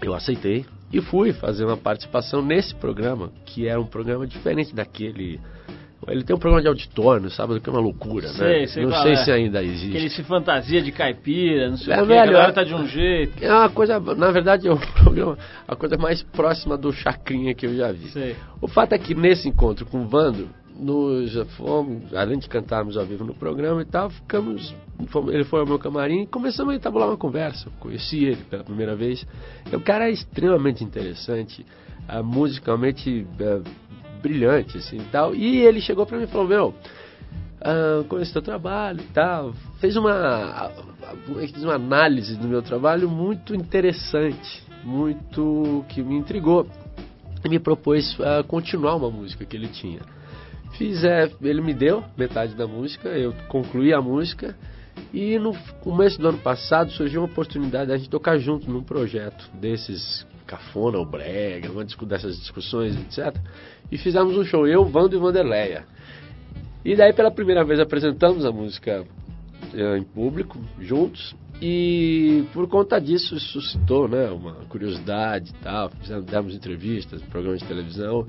eu 0.01 0.13
aceitei 0.13 0.65
e 0.91 1.01
fui 1.01 1.33
fazer 1.33 1.65
uma 1.65 1.77
participação 1.77 2.41
nesse 2.41 2.75
programa, 2.75 3.31
que 3.45 3.67
era 3.67 3.79
um 3.79 3.87
programa 3.87 4.27
diferente 4.27 4.75
daquele 4.75 5.39
ele 6.07 6.23
tem 6.23 6.35
um 6.35 6.39
programa 6.39 6.61
de 6.61 6.67
auditório 6.67 7.29
sábado 7.29 7.59
que 7.59 7.69
é 7.69 7.71
uma 7.71 7.81
loucura, 7.81 8.27
sei, 8.29 8.61
né? 8.61 8.67
Sei 8.67 8.85
não 8.85 9.01
sei 9.01 9.13
é. 9.13 9.15
se 9.17 9.31
ainda 9.31 9.63
existe. 9.63 9.91
Que 9.91 9.97
ele 9.97 10.09
se 10.09 10.23
fantasia 10.23 10.81
de 10.81 10.91
caipira, 10.91 11.69
não 11.69 11.77
sei 11.77 11.93
é, 11.93 11.97
o 11.97 12.01
que, 12.01 12.07
velho, 12.07 12.21
a 12.21 12.33
galera 12.33 12.53
tá 12.53 12.63
de 12.63 12.73
um 12.73 12.87
jeito. 12.87 13.43
É 13.43 13.51
uma 13.51 13.69
coisa, 13.69 13.99
na 13.99 14.31
verdade, 14.31 14.67
é 14.67 14.73
um 14.73 14.77
programa, 15.03 15.37
a 15.67 15.75
coisa 15.75 15.97
mais 15.97 16.21
próxima 16.21 16.77
do 16.77 16.91
Chacrinha 16.93 17.53
que 17.53 17.65
eu 17.65 17.75
já 17.75 17.91
vi. 17.91 18.09
Sei. 18.09 18.35
O 18.61 18.67
fato 18.67 18.93
é 18.93 18.97
que 18.97 19.15
nesse 19.15 19.49
encontro 19.49 19.85
com 19.85 20.03
o 20.03 20.07
Vando, 20.07 20.47
nos 20.77 21.33
fomos, 21.55 22.13
além 22.13 22.37
de 22.37 22.49
cantarmos 22.49 22.97
ao 22.97 23.05
vivo 23.05 23.23
no 23.23 23.33
programa 23.33 23.81
e 23.81 23.85
tal, 23.85 24.09
ficamos, 24.09 24.75
fomos, 25.07 25.33
ele 25.33 25.45
foi 25.45 25.61
ao 25.61 25.65
meu 25.65 25.79
camarim 25.79 26.23
e 26.23 26.27
começamos 26.27 26.73
a 26.73 26.75
entabular 26.75 27.07
uma 27.07 27.17
conversa. 27.17 27.69
Conheci 27.79 28.25
ele 28.25 28.41
pela 28.49 28.63
primeira 28.63 28.95
vez. 28.95 29.25
O 29.71 29.79
cara 29.79 30.09
é 30.09 30.11
extremamente 30.11 30.83
interessante, 30.83 31.65
uh, 32.09 32.23
musicalmente 32.23 33.25
uh, 33.39 33.63
brilhante, 34.21 34.77
assim, 34.77 34.97
e 34.97 35.05
tal. 35.11 35.35
E 35.35 35.57
ele 35.57 35.81
chegou 35.81 36.05
para 36.05 36.17
mim 36.17 36.23
e 36.23 36.27
falou: 36.27 36.47
Meu, 36.47 36.73
uh, 37.61 38.03
conheço 38.05 38.33
teu 38.33 38.41
trabalho 38.41 39.01
e 39.01 39.13
tal. 39.13 39.53
Fez 39.79 39.95
uma, 39.95 40.71
uma 41.57 41.75
análise 41.75 42.35
do 42.35 42.47
meu 42.47 42.61
trabalho 42.61 43.09
muito 43.09 43.55
interessante, 43.55 44.63
muito 44.83 45.85
que 45.89 46.01
me 46.01 46.15
intrigou. 46.15 46.67
E 47.43 47.49
me 47.49 47.59
propôs 47.59 48.17
uh, 48.19 48.43
continuar 48.47 48.95
uma 48.95 49.11
música 49.11 49.45
que 49.45 49.55
ele 49.55 49.67
tinha. 49.67 50.01
Fiz, 50.77 51.03
é, 51.03 51.31
ele 51.41 51.61
me 51.61 51.73
deu 51.73 52.03
metade 52.17 52.53
da 52.55 52.67
música, 52.67 53.09
eu 53.09 53.33
concluí 53.47 53.93
a 53.93 54.01
música 54.01 54.55
e 55.13 55.37
no 55.39 55.55
começo 55.81 56.19
do 56.19 56.27
ano 56.27 56.37
passado 56.37 56.91
surgiu 56.91 57.21
uma 57.21 57.27
oportunidade 57.27 57.87
da 57.87 57.97
gente 57.97 58.09
tocar 58.09 58.37
junto 58.37 58.69
num 58.69 58.83
projeto 58.83 59.49
desses 59.53 60.25
cafona 60.45 60.97
ou 60.97 61.05
brega, 61.05 61.71
uma 61.71 61.83
dessas 61.83 62.37
discussões, 62.37 62.95
etc. 62.97 63.35
E 63.91 63.97
fizemos 63.97 64.37
um 64.37 64.43
show, 64.43 64.67
eu, 64.67 64.85
Vando 64.85 65.15
e 65.15 65.19
Vanderleia. 65.19 65.85
E 66.83 66.95
daí 66.95 67.13
pela 67.13 67.31
primeira 67.31 67.63
vez 67.63 67.79
apresentamos 67.79 68.45
a 68.45 68.51
música 68.51 69.05
eh, 69.73 69.97
em 69.97 70.03
público, 70.03 70.59
juntos, 70.79 71.35
e 71.61 72.43
por 72.53 72.67
conta 72.67 72.99
disso 72.99 73.39
suscitou 73.39 74.07
né, 74.07 74.29
uma 74.29 74.53
curiosidade 74.67 75.51
e 75.51 75.63
tal, 75.63 75.89
fizemos, 75.89 76.25
demos 76.25 76.55
entrevistas, 76.55 77.21
programas 77.23 77.61
de 77.61 77.67
televisão, 77.67 78.27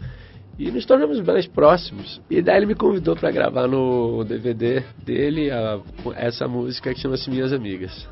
e 0.58 0.70
nos 0.70 0.87
tornamos 0.87 1.20
bem 1.20 1.50
próximos. 1.50 2.20
E 2.30 2.40
daí 2.40 2.58
ele 2.58 2.66
me 2.66 2.75
convidou 2.75 3.14
para 3.14 3.30
gravar 3.30 3.66
no 3.68 4.25
DVD 4.25 4.82
dele 5.04 5.50
a, 5.50 5.80
essa 6.14 6.49
música 6.49 6.94
que 6.94 7.00
chama-se 7.00 7.28
Minhas 7.28 7.52
Amigas. 7.52 8.08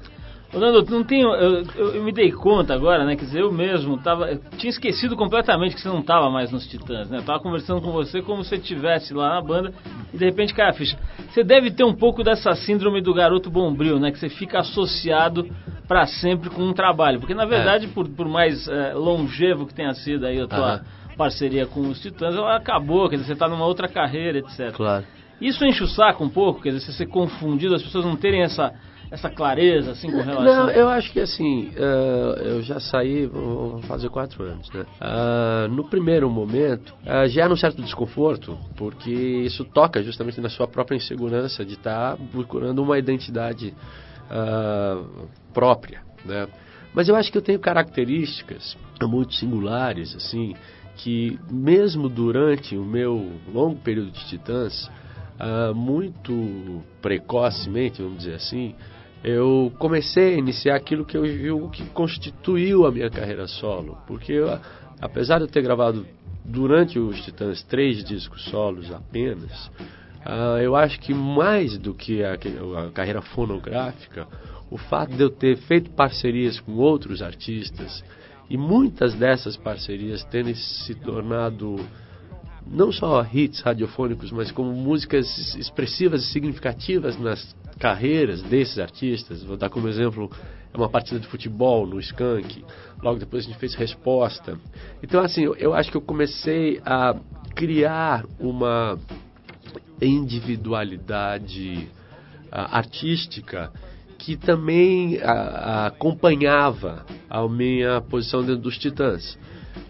Ô, 0.54 0.58
Nando, 0.58 0.84
não 0.88 1.02
tenho, 1.02 1.34
eu, 1.34 1.64
eu, 1.74 1.94
eu, 1.96 2.04
me 2.04 2.12
dei 2.12 2.30
conta 2.30 2.72
agora, 2.74 3.04
né? 3.04 3.16
Quer 3.16 3.24
dizer, 3.24 3.40
eu 3.40 3.52
mesmo 3.52 3.98
tava, 3.98 4.30
eu 4.30 4.40
tinha 4.56 4.70
esquecido 4.70 5.16
completamente 5.16 5.74
que 5.74 5.80
você 5.80 5.88
não 5.88 5.98
estava 5.98 6.30
mais 6.30 6.52
nos 6.52 6.64
Titãs, 6.66 7.10
né? 7.10 7.18
Eu 7.18 7.24
tava 7.24 7.40
conversando 7.40 7.80
com 7.80 7.90
você 7.90 8.22
como 8.22 8.44
se 8.44 8.50
você 8.50 8.56
estivesse 8.56 9.12
lá 9.12 9.34
na 9.34 9.42
banda 9.42 9.72
e 10.12 10.16
de 10.16 10.24
repente 10.24 10.54
cai 10.54 10.70
a 10.70 10.72
ficha. 10.72 10.96
Você 11.28 11.42
deve 11.42 11.72
ter 11.72 11.82
um 11.82 11.94
pouco 11.94 12.22
dessa 12.22 12.54
síndrome 12.54 13.00
do 13.00 13.12
garoto 13.12 13.50
bombril, 13.50 13.98
né? 13.98 14.12
Que 14.12 14.18
você 14.18 14.28
fica 14.28 14.60
associado 14.60 15.48
para 15.88 16.06
sempre 16.06 16.48
com 16.48 16.62
um 16.62 16.72
trabalho. 16.72 17.18
Porque 17.18 17.34
na 17.34 17.44
verdade, 17.44 17.86
é. 17.86 17.88
por, 17.88 18.08
por 18.08 18.28
mais 18.28 18.68
é, 18.68 18.94
longevo 18.94 19.66
que 19.66 19.74
tenha 19.74 19.92
sido 19.92 20.24
aí 20.24 20.40
a 20.40 20.46
tua 20.46 20.82
parceria 21.16 21.66
com 21.66 21.80
os 21.80 22.00
Titãs, 22.00 22.34
ela 22.34 22.56
acabou, 22.56 23.08
quer 23.08 23.16
dizer, 23.16 23.26
você 23.26 23.32
está 23.32 23.48
numa 23.48 23.66
outra 23.66 23.88
carreira, 23.88 24.38
etc. 24.38 24.72
Claro. 24.72 25.04
Isso 25.40 25.64
enche 25.64 25.82
o 25.82 25.88
saco 25.88 26.22
um 26.22 26.28
pouco, 26.28 26.62
quer 26.62 26.70
dizer, 26.70 26.86
você 26.86 26.92
ser 26.92 27.06
confundido, 27.06 27.74
as 27.74 27.82
pessoas 27.82 28.04
não 28.04 28.14
terem 28.14 28.42
essa 28.42 28.72
essa 29.14 29.30
clareza 29.30 29.92
assim 29.92 30.10
com 30.10 30.20
relação? 30.20 30.66
Não, 30.66 30.70
eu 30.70 30.88
acho 30.88 31.12
que 31.12 31.20
assim, 31.20 31.68
uh, 31.76 32.40
eu 32.42 32.62
já 32.62 32.80
saí, 32.80 33.26
vou 33.26 33.80
fazer 33.82 34.08
quatro 34.08 34.42
anos, 34.42 34.68
né? 34.72 34.84
Uh, 35.00 35.68
no 35.68 35.88
primeiro 35.88 36.28
momento, 36.28 36.92
uh, 37.06 37.28
gera 37.28 37.52
um 37.52 37.56
certo 37.56 37.80
desconforto, 37.80 38.58
porque 38.76 39.10
isso 39.10 39.64
toca 39.64 40.02
justamente 40.02 40.40
na 40.40 40.48
sua 40.48 40.66
própria 40.66 40.96
insegurança 40.96 41.64
de 41.64 41.74
estar 41.74 42.16
tá 42.16 42.22
procurando 42.32 42.82
uma 42.82 42.98
identidade 42.98 43.74
própria, 45.52 46.00
né? 46.24 46.48
Mas 46.94 47.08
eu 47.08 47.14
acho 47.14 47.30
que 47.30 47.36
eu 47.36 47.42
tenho 47.42 47.58
características 47.60 48.76
muito 49.02 49.34
singulares, 49.34 50.16
assim, 50.16 50.54
que 50.96 51.38
mesmo 51.50 52.08
durante 52.08 52.74
o 52.74 52.84
meu 52.84 53.32
longo 53.52 53.78
período 53.80 54.10
de 54.10 54.26
Titãs, 54.26 54.90
Uh, 55.34 55.74
muito 55.74 56.84
precocemente, 57.02 58.00
vamos 58.00 58.18
dizer 58.18 58.34
assim, 58.34 58.72
eu 59.24 59.72
comecei 59.78 60.34
a 60.34 60.38
iniciar 60.38 60.76
aquilo 60.76 61.02
que 61.02 61.16
eu 61.16 61.26
julgo 61.26 61.70
que 61.70 61.82
constituiu 61.86 62.86
a 62.86 62.92
minha 62.92 63.08
carreira 63.08 63.48
solo. 63.48 63.96
Porque 64.06 64.32
eu, 64.32 64.60
apesar 65.00 65.38
de 65.38 65.44
eu 65.44 65.48
ter 65.48 65.62
gravado 65.62 66.06
durante 66.44 66.98
os 66.98 67.24
Titãs 67.24 67.62
três 67.62 68.04
discos 68.04 68.44
solos 68.44 68.92
apenas, 68.92 69.68
uh, 70.26 70.58
eu 70.62 70.76
acho 70.76 71.00
que 71.00 71.14
mais 71.14 71.78
do 71.78 71.94
que 71.94 72.22
a, 72.22 72.34
a, 72.34 72.90
carreira 72.92 73.22
fonográfica, 73.22 74.28
o 74.70 74.76
fato 74.76 75.16
de 75.16 75.22
eu 75.22 75.30
ter 75.30 75.56
feito 75.56 75.90
parcerias 75.92 76.60
com 76.60 76.72
outros 76.72 77.22
artistas 77.22 78.04
e 78.50 78.58
muitas 78.58 79.14
dessas 79.14 79.56
parcerias 79.56 80.22
terem 80.24 80.54
se 80.54 80.94
tornado 80.96 81.76
não 82.66 82.92
só 82.92 83.26
hits 83.32 83.60
radiofônicos, 83.60 84.30
mas 84.32 84.50
como 84.50 84.70
músicas 84.72 85.54
expressivas 85.54 86.22
e 86.24 86.32
significativas 86.32 87.18
nas 87.18 87.54
carreiras 87.74 88.42
desses 88.42 88.78
artistas. 88.78 89.42
Vou 89.42 89.56
dar 89.56 89.70
como 89.70 89.88
exemplo 89.88 90.30
é 90.74 90.76
uma 90.76 90.88
partida 90.88 91.20
de 91.20 91.28
futebol 91.28 91.86
no 91.86 92.00
Skank. 92.00 92.64
Logo 93.00 93.20
depois 93.20 93.44
a 93.44 93.48
gente 93.48 93.58
fez 93.58 93.74
resposta. 93.74 94.58
Então, 95.02 95.22
assim, 95.22 95.44
eu, 95.44 95.54
eu 95.54 95.72
acho 95.72 95.88
que 95.88 95.96
eu 95.96 96.02
comecei 96.02 96.80
a 96.84 97.14
criar 97.54 98.24
uma 98.40 98.98
individualidade 100.02 101.88
uh, 102.46 102.72
artística 102.72 103.72
que 104.18 104.36
também 104.36 105.18
uh, 105.18 105.86
acompanhava 105.86 107.06
a 107.30 107.46
minha 107.48 108.00
posição 108.00 108.40
dentro 108.40 108.62
dos 108.62 108.76
Titãs. 108.76 109.38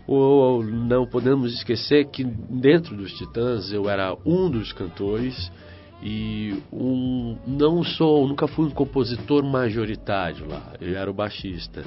Ou 0.07 0.62
não 0.62 1.07
podemos 1.07 1.55
esquecer 1.55 2.11
que 2.11 2.25
dentro 2.25 2.95
dos 2.95 3.11
Titãs 3.14 3.73
eu 3.73 3.88
era 3.88 4.14
um 4.26 4.50
dos 4.50 4.71
cantores 4.73 5.50
e 6.04 6.62
um, 6.70 7.38
não 7.46 7.82
sou, 7.82 8.28
nunca 8.28 8.46
fui 8.46 8.66
um 8.66 8.70
compositor 8.70 9.42
majoritário 9.42 10.46
lá, 10.46 10.75
eu 10.78 10.94
era 10.94 11.11
o 11.11 11.14
baixista. 11.14 11.82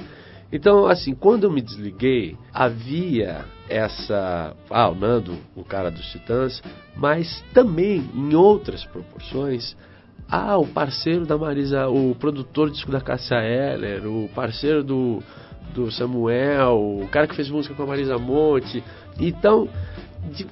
Então, 0.50 0.86
assim, 0.86 1.14
quando 1.14 1.44
eu 1.44 1.52
me 1.52 1.60
desliguei, 1.60 2.36
havia 2.52 3.44
essa. 3.68 4.56
Ah, 4.70 4.88
o 4.88 4.94
Nando, 4.94 5.36
o 5.54 5.62
cara 5.62 5.90
dos 5.90 6.04
Titãs, 6.10 6.62
mas 6.96 7.44
também, 7.52 8.02
em 8.14 8.34
outras 8.34 8.84
proporções, 8.86 9.76
ah, 10.28 10.56
o 10.56 10.66
parceiro 10.66 11.24
da 11.24 11.36
Marisa, 11.36 11.86
o 11.88 12.14
produtor 12.14 12.70
disco 12.70 12.90
da 12.90 13.00
Cássia 13.00 13.36
Eller, 13.36 14.06
o 14.06 14.28
parceiro 14.34 14.82
do, 14.82 15.22
do 15.74 15.92
Samuel, 15.92 17.00
o 17.02 17.08
cara 17.08 17.28
que 17.28 17.36
fez 17.36 17.50
música 17.50 17.74
com 17.74 17.82
a 17.82 17.86
Marisa 17.86 18.18
Monte. 18.18 18.82
Então, 19.20 19.68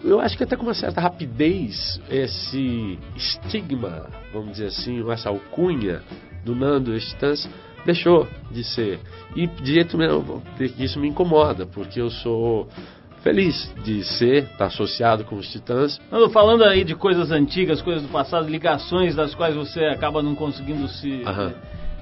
eu 0.04 0.20
acho 0.20 0.36
que 0.36 0.44
até 0.44 0.56
com 0.56 0.62
uma 0.62 0.74
certa 0.74 1.00
rapidez 1.00 2.00
esse 2.10 2.98
estigma, 3.16 4.06
vamos 4.32 4.52
dizer 4.52 4.66
assim, 4.66 5.08
essa 5.10 5.28
alcunha 5.28 6.02
do 6.44 6.54
Nando 6.54 6.96
Estans 6.96 7.48
deixou 7.84 8.26
de 8.50 8.64
ser. 8.64 9.00
E 9.34 9.46
de 9.46 9.74
jeito 9.74 9.96
mesmo, 9.96 10.42
isso 10.78 10.98
me 10.98 11.08
incomoda, 11.08 11.66
porque 11.66 12.00
eu 12.00 12.10
sou 12.10 12.68
feliz 13.22 13.72
de 13.82 14.04
ser, 14.04 14.44
estar 14.44 14.56
tá 14.56 14.66
associado 14.66 15.24
com 15.24 15.36
os 15.36 15.50
Titãs. 15.50 16.00
Nando, 16.10 16.30
falando 16.30 16.64
aí 16.64 16.84
de 16.84 16.94
coisas 16.94 17.30
antigas, 17.30 17.82
coisas 17.82 18.02
do 18.02 18.08
passado, 18.08 18.48
ligações 18.48 19.14
das 19.14 19.34
quais 19.34 19.54
você 19.54 19.84
acaba 19.86 20.22
não 20.22 20.34
conseguindo 20.34 20.86
se, 20.88 21.22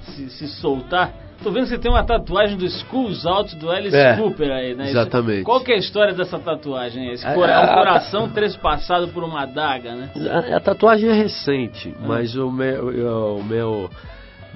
se, 0.03 0.31
se 0.31 0.49
soltar. 0.49 1.24
Tô 1.43 1.51
vendo 1.51 1.65
que 1.65 1.71
você 1.71 1.79
tem 1.79 1.91
uma 1.91 2.05
tatuagem 2.05 2.57
do 2.57 2.69
Schools 2.69 3.27
Out 3.27 3.57
do 3.57 3.71
Alice 3.71 3.95
é, 3.95 4.17
Cooper 4.17 4.51
aí, 4.51 4.75
né? 4.75 4.89
Exatamente. 4.91 5.45
Qual 5.45 5.61
que 5.63 5.73
é 5.73 5.75
a 5.75 5.79
história 5.79 6.15
dessa 6.15 6.39
tatuagem? 6.39 7.11
Esse 7.13 7.27
é, 7.27 7.35
cora, 7.35 7.53
é, 7.53 7.65
um 7.65 7.75
coração 7.75 8.31
trespassado 8.31 9.09
por 9.09 9.23
uma 9.25 9.43
adaga, 9.43 9.95
né? 9.95 10.11
A, 10.31 10.57
a 10.57 10.61
tatuagem 10.61 11.11
é 11.11 11.13
recente, 11.13 11.95
ah. 11.97 12.07
mas 12.07 12.35
o 12.35 12.51
meu, 12.51 13.37
o 13.37 13.45
meu 13.45 13.91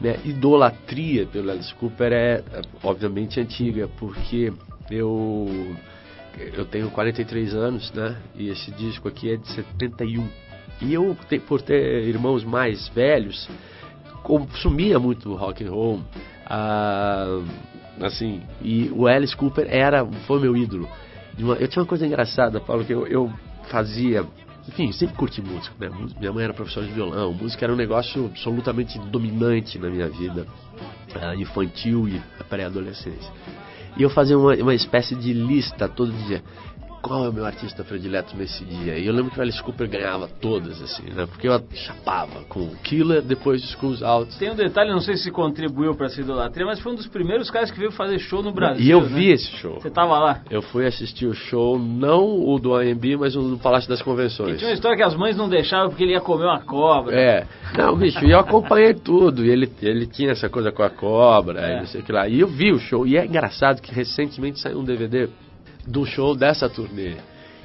minha 0.01 0.17
idolatria 0.25 1.27
pelo 1.27 1.51
Alice 1.51 1.75
Cooper 1.75 2.13
é, 2.13 2.43
obviamente 2.83 3.41
antiga, 3.41 3.89
porque 3.99 4.53
eu 4.91 5.77
eu 6.57 6.65
tenho 6.65 6.91
43 6.91 7.55
anos, 7.55 7.93
né? 7.93 8.17
E 8.37 8.49
esse 8.49 8.71
disco 8.71 9.09
aqui 9.09 9.33
é 9.33 9.37
de 9.37 9.49
71. 9.49 10.29
E 10.81 10.95
eu, 10.95 11.17
por 11.47 11.61
ter 11.61 12.05
irmãos 12.05 12.45
mais 12.45 12.89
velhos, 12.89 13.49
consumia 14.23 14.99
muito 14.99 15.35
rock 15.35 15.65
and 15.65 15.71
roll. 15.71 16.01
Ah, 16.49 17.43
assim, 18.01 18.43
e 18.63 18.91
o 18.95 19.07
Alice 19.07 19.37
Cooper 19.37 19.67
era, 19.69 20.05
foi 20.27 20.41
meu 20.41 20.57
ídolo. 20.57 20.89
Eu 21.39 21.69
tinha 21.69 21.83
uma 21.83 21.89
coisa 21.89 22.07
engraçada, 22.07 22.61
Paulo, 22.61 22.85
que 22.85 22.93
eu, 22.93 23.07
eu 23.07 23.33
fazia 23.71 24.27
enfim, 24.69 24.93
sempre 24.93 25.17
curti 25.17 25.41
música, 25.41 25.75
né? 25.81 25.91
Minha 26.19 26.31
mãe 26.31 26.45
era 26.45 26.53
professora 26.53 26.87
de 26.87 26.93
violão, 26.93 27.33
música 27.33 27.65
era 27.65 27.73
um 27.73 27.77
negócio 27.77 28.27
absolutamente 28.27 28.99
dominante 28.99 29.79
na 29.79 29.89
minha 29.89 30.09
vida, 30.09 30.47
uh, 31.17 31.41
infantil 31.41 32.07
e 32.07 32.21
pré-adolescência. 32.45 33.33
E 33.97 34.03
eu 34.03 34.11
fazia 34.11 34.39
uma, 34.39 34.55
uma 34.55 34.75
espécie 34.75 35.15
de 35.17 35.33
lista 35.33 35.89
todo 35.89 36.13
dia. 36.27 36.43
Qual 37.03 37.25
é 37.25 37.29
o 37.29 37.33
meu 37.33 37.45
artista 37.45 37.85
predileto 37.85 38.37
nesse 38.37 38.65
dia. 38.65 38.99
E 38.99 39.07
eu 39.07 39.13
lembro 39.13 39.31
que 39.31 39.39
o 39.39 39.43
Alice 39.43 39.63
Cooper 39.63 39.89
ganhava 39.89 40.29
todas, 40.41 40.81
assim, 40.83 41.05
né? 41.15 41.27
Porque 41.27 41.49
eu 41.49 41.63
chapava 41.75 42.45
com 42.49 42.61
o 42.61 42.77
Killer 42.77 43.23
depois 43.23 43.61
de 43.61 43.69
Schools 43.69 44.03
Out. 44.03 44.39
Tem 44.39 44.51
um 44.51 44.55
detalhe, 44.55 44.91
não 44.91 45.01
sei 45.01 45.17
se 45.17 45.31
contribuiu 45.31 45.95
para 45.95 46.07
essa 46.07 46.21
idolatria, 46.21 46.67
mas 46.67 46.81
foi 46.81 46.93
um 46.93 46.97
dos 46.97 47.07
primeiros 47.07 47.51
caras 47.51 47.71
que 47.71 47.79
veio 47.79 47.93
fazer 47.93 48.19
show 48.19 48.43
no 48.43 48.53
Brasil. 48.53 48.85
E 48.85 48.91
eu 48.91 49.01
né? 49.03 49.09
vi 49.09 49.31
esse 49.31 49.51
show. 49.57 49.81
Você 49.81 49.91
tava 49.91 50.19
lá? 50.19 50.43
Eu 50.51 50.63
fui 50.63 50.87
assistir 50.87 51.27
o 51.27 51.35
show, 51.35 51.79
não 51.79 52.47
o 52.47 52.59
do 52.59 52.75
AMB, 52.75 53.17
mas 53.19 53.37
o 53.37 53.43
do 53.43 53.59
Palácio 53.59 53.89
das 53.89 54.03
Convenções. 54.03 54.55
E 54.55 54.59
tinha 54.59 54.71
uma 54.71 54.75
história 54.75 54.97
que 54.97 55.03
as 55.03 55.15
mães 55.15 55.37
não 55.37 55.49
deixavam 55.49 55.89
porque 55.89 56.03
ele 56.03 56.13
ia 56.13 56.21
comer 56.21 56.45
uma 56.45 56.61
cobra. 56.61 57.15
É. 57.19 57.47
Não, 57.77 57.97
bicho, 57.97 58.25
e 58.25 58.31
eu 58.31 58.39
acompanhei 58.39 58.95
tudo. 58.95 59.45
E 59.45 59.51
ele, 59.51 59.71
ele 59.83 60.07
tinha 60.07 60.33
essa 60.33 60.49
coisa 60.49 60.73
com 60.73 60.83
a 60.83 60.91
cobra, 60.91 61.61
é. 61.61 61.77
e 61.77 61.79
não 61.81 61.87
sei 61.87 62.01
o 62.01 62.05
que 62.05 62.13
lá. 62.13 62.29
E 62.29 62.41
eu 62.41 62.49
vi 62.49 62.73
o 62.73 62.79
show. 62.79 63.07
E 63.07 63.17
é 63.17 63.25
engraçado 63.25 63.81
que 63.81 63.93
recentemente 63.93 64.61
saiu 64.61 64.79
um 64.79 64.85
DVD 64.85 65.29
do 65.89 66.05
show 66.05 66.35
dessa 66.35 66.69
turnê. 66.69 67.17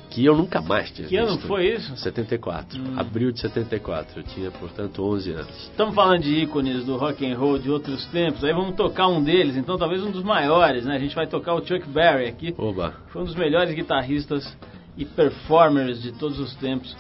Que 0.10 0.24
eu 0.24 0.38
nunca 0.38 0.62
mais 0.62 0.92
tinha 0.92 1.08
Que 1.08 1.18
visto. 1.18 1.28
ano 1.32 1.40
foi 1.42 1.74
isso? 1.74 1.96
74. 1.98 2.80
Hum. 2.80 2.94
Abril 2.98 3.32
de 3.32 3.40
74. 3.40 4.20
Eu 4.20 4.24
tinha, 4.24 4.52
portanto, 4.52 5.04
11 5.04 5.32
anos. 5.32 5.64
Estamos 5.64 5.96
falando 5.96 6.22
de 6.22 6.36
ícones 6.44 6.86
do 6.86 6.98
rock 6.98 7.26
and 7.26 7.36
roll 7.36 7.58
de 7.58 7.72
outros 7.72 8.06
tempos. 8.08 8.44
Aí 8.44 8.54
vamos 8.54 8.76
tocar 8.76 9.08
um 9.08 9.24
deles, 9.24 9.58
então 9.58 9.76
talvez 9.76 10.04
um 10.04 10.12
dos 10.12 10.24
maiores, 10.24 10.86
né? 10.86 10.96
A 10.96 11.00
gente 11.00 11.16
vai 11.16 11.26
tocar 11.26 11.56
o 11.56 11.66
Chuck 11.66 11.88
Berry 11.90 12.28
aqui. 12.28 12.54
Oba. 12.60 12.94
Foi 13.08 13.24
um 13.24 13.26
dos 13.26 13.34
melhores 13.36 13.74
guitarristas 13.74 14.56
e 14.96 15.04
performers 15.04 16.00
de 16.00 16.12
todos 16.12 16.40
os 16.40 16.54
tempos. 16.58 16.96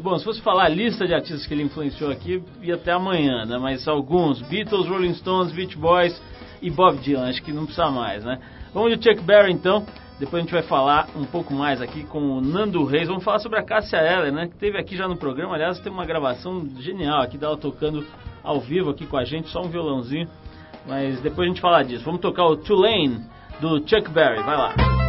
Bom, 0.00 0.16
se 0.16 0.24
fosse 0.24 0.40
falar 0.40 0.66
a 0.66 0.68
lista 0.68 1.04
de 1.04 1.12
artistas 1.14 1.44
que 1.44 1.52
ele 1.52 1.64
influenciou 1.64 2.08
aqui, 2.12 2.40
ia 2.62 2.76
até 2.76 2.92
amanhã, 2.92 3.44
né? 3.44 3.58
Mas 3.58 3.88
alguns: 3.88 4.40
Beatles, 4.42 4.86
Rolling 4.86 5.14
Stones, 5.14 5.52
Beach 5.52 5.76
Boys 5.76 6.22
e 6.62 6.70
Bob 6.70 6.98
Dylan. 6.98 7.28
Acho 7.28 7.42
que 7.42 7.52
não 7.52 7.64
precisa 7.64 7.90
mais, 7.90 8.22
né? 8.24 8.38
Vamos 8.72 8.96
de 8.96 9.02
Chuck 9.04 9.20
Berry 9.24 9.52
então. 9.52 9.84
Depois 10.22 10.40
a 10.40 10.44
gente 10.44 10.52
vai 10.52 10.62
falar 10.62 11.08
um 11.16 11.24
pouco 11.24 11.52
mais 11.52 11.82
aqui 11.82 12.04
com 12.04 12.20
o 12.20 12.40
Nando 12.40 12.84
Reis. 12.84 13.08
Vamos 13.08 13.24
falar 13.24 13.40
sobre 13.40 13.58
a 13.58 13.62
Cássia 13.64 13.96
Eller, 13.96 14.32
né? 14.32 14.46
Que 14.46 14.54
teve 14.54 14.78
aqui 14.78 14.96
já 14.96 15.08
no 15.08 15.16
programa. 15.16 15.56
Aliás, 15.56 15.80
tem 15.80 15.92
uma 15.92 16.06
gravação 16.06 16.64
genial 16.78 17.22
aqui 17.22 17.36
dela 17.36 17.56
tocando 17.56 18.06
ao 18.40 18.60
vivo 18.60 18.90
aqui 18.90 19.04
com 19.04 19.16
a 19.16 19.24
gente, 19.24 19.48
só 19.48 19.60
um 19.62 19.68
violãozinho. 19.68 20.28
Mas 20.86 21.20
depois 21.20 21.46
a 21.46 21.48
gente 21.48 21.60
fala 21.60 21.82
disso. 21.82 22.04
Vamos 22.04 22.20
tocar 22.20 22.44
o 22.44 22.56
Tulane 22.56 23.20
do 23.60 23.78
Chuck 23.78 24.08
Berry. 24.12 24.44
Vai 24.44 24.56
lá. 24.56 25.01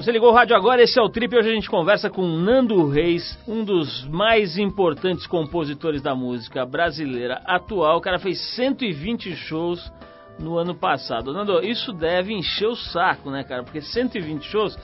Você 0.00 0.12
ligou 0.12 0.30
o 0.30 0.34
rádio 0.34 0.56
agora, 0.56 0.82
esse 0.82 0.98
é 0.98 1.02
o 1.02 1.10
Trip. 1.10 1.36
Hoje 1.36 1.50
a 1.50 1.54
gente 1.54 1.68
conversa 1.68 2.08
com 2.08 2.26
Nando 2.26 2.88
Reis, 2.88 3.38
um 3.46 3.62
dos 3.62 4.08
mais 4.08 4.56
importantes 4.56 5.26
compositores 5.26 6.00
da 6.00 6.14
música 6.14 6.64
brasileira 6.64 7.42
atual. 7.44 7.98
O 7.98 8.00
cara 8.00 8.18
fez 8.18 8.40
120 8.56 9.36
shows 9.36 9.92
no 10.38 10.56
ano 10.56 10.74
passado. 10.74 11.34
Nando, 11.34 11.62
isso 11.62 11.92
deve 11.92 12.32
encher 12.32 12.68
o 12.68 12.74
saco, 12.74 13.30
né, 13.30 13.44
cara? 13.44 13.62
Porque 13.62 13.82
120 13.82 14.42
shows, 14.42 14.78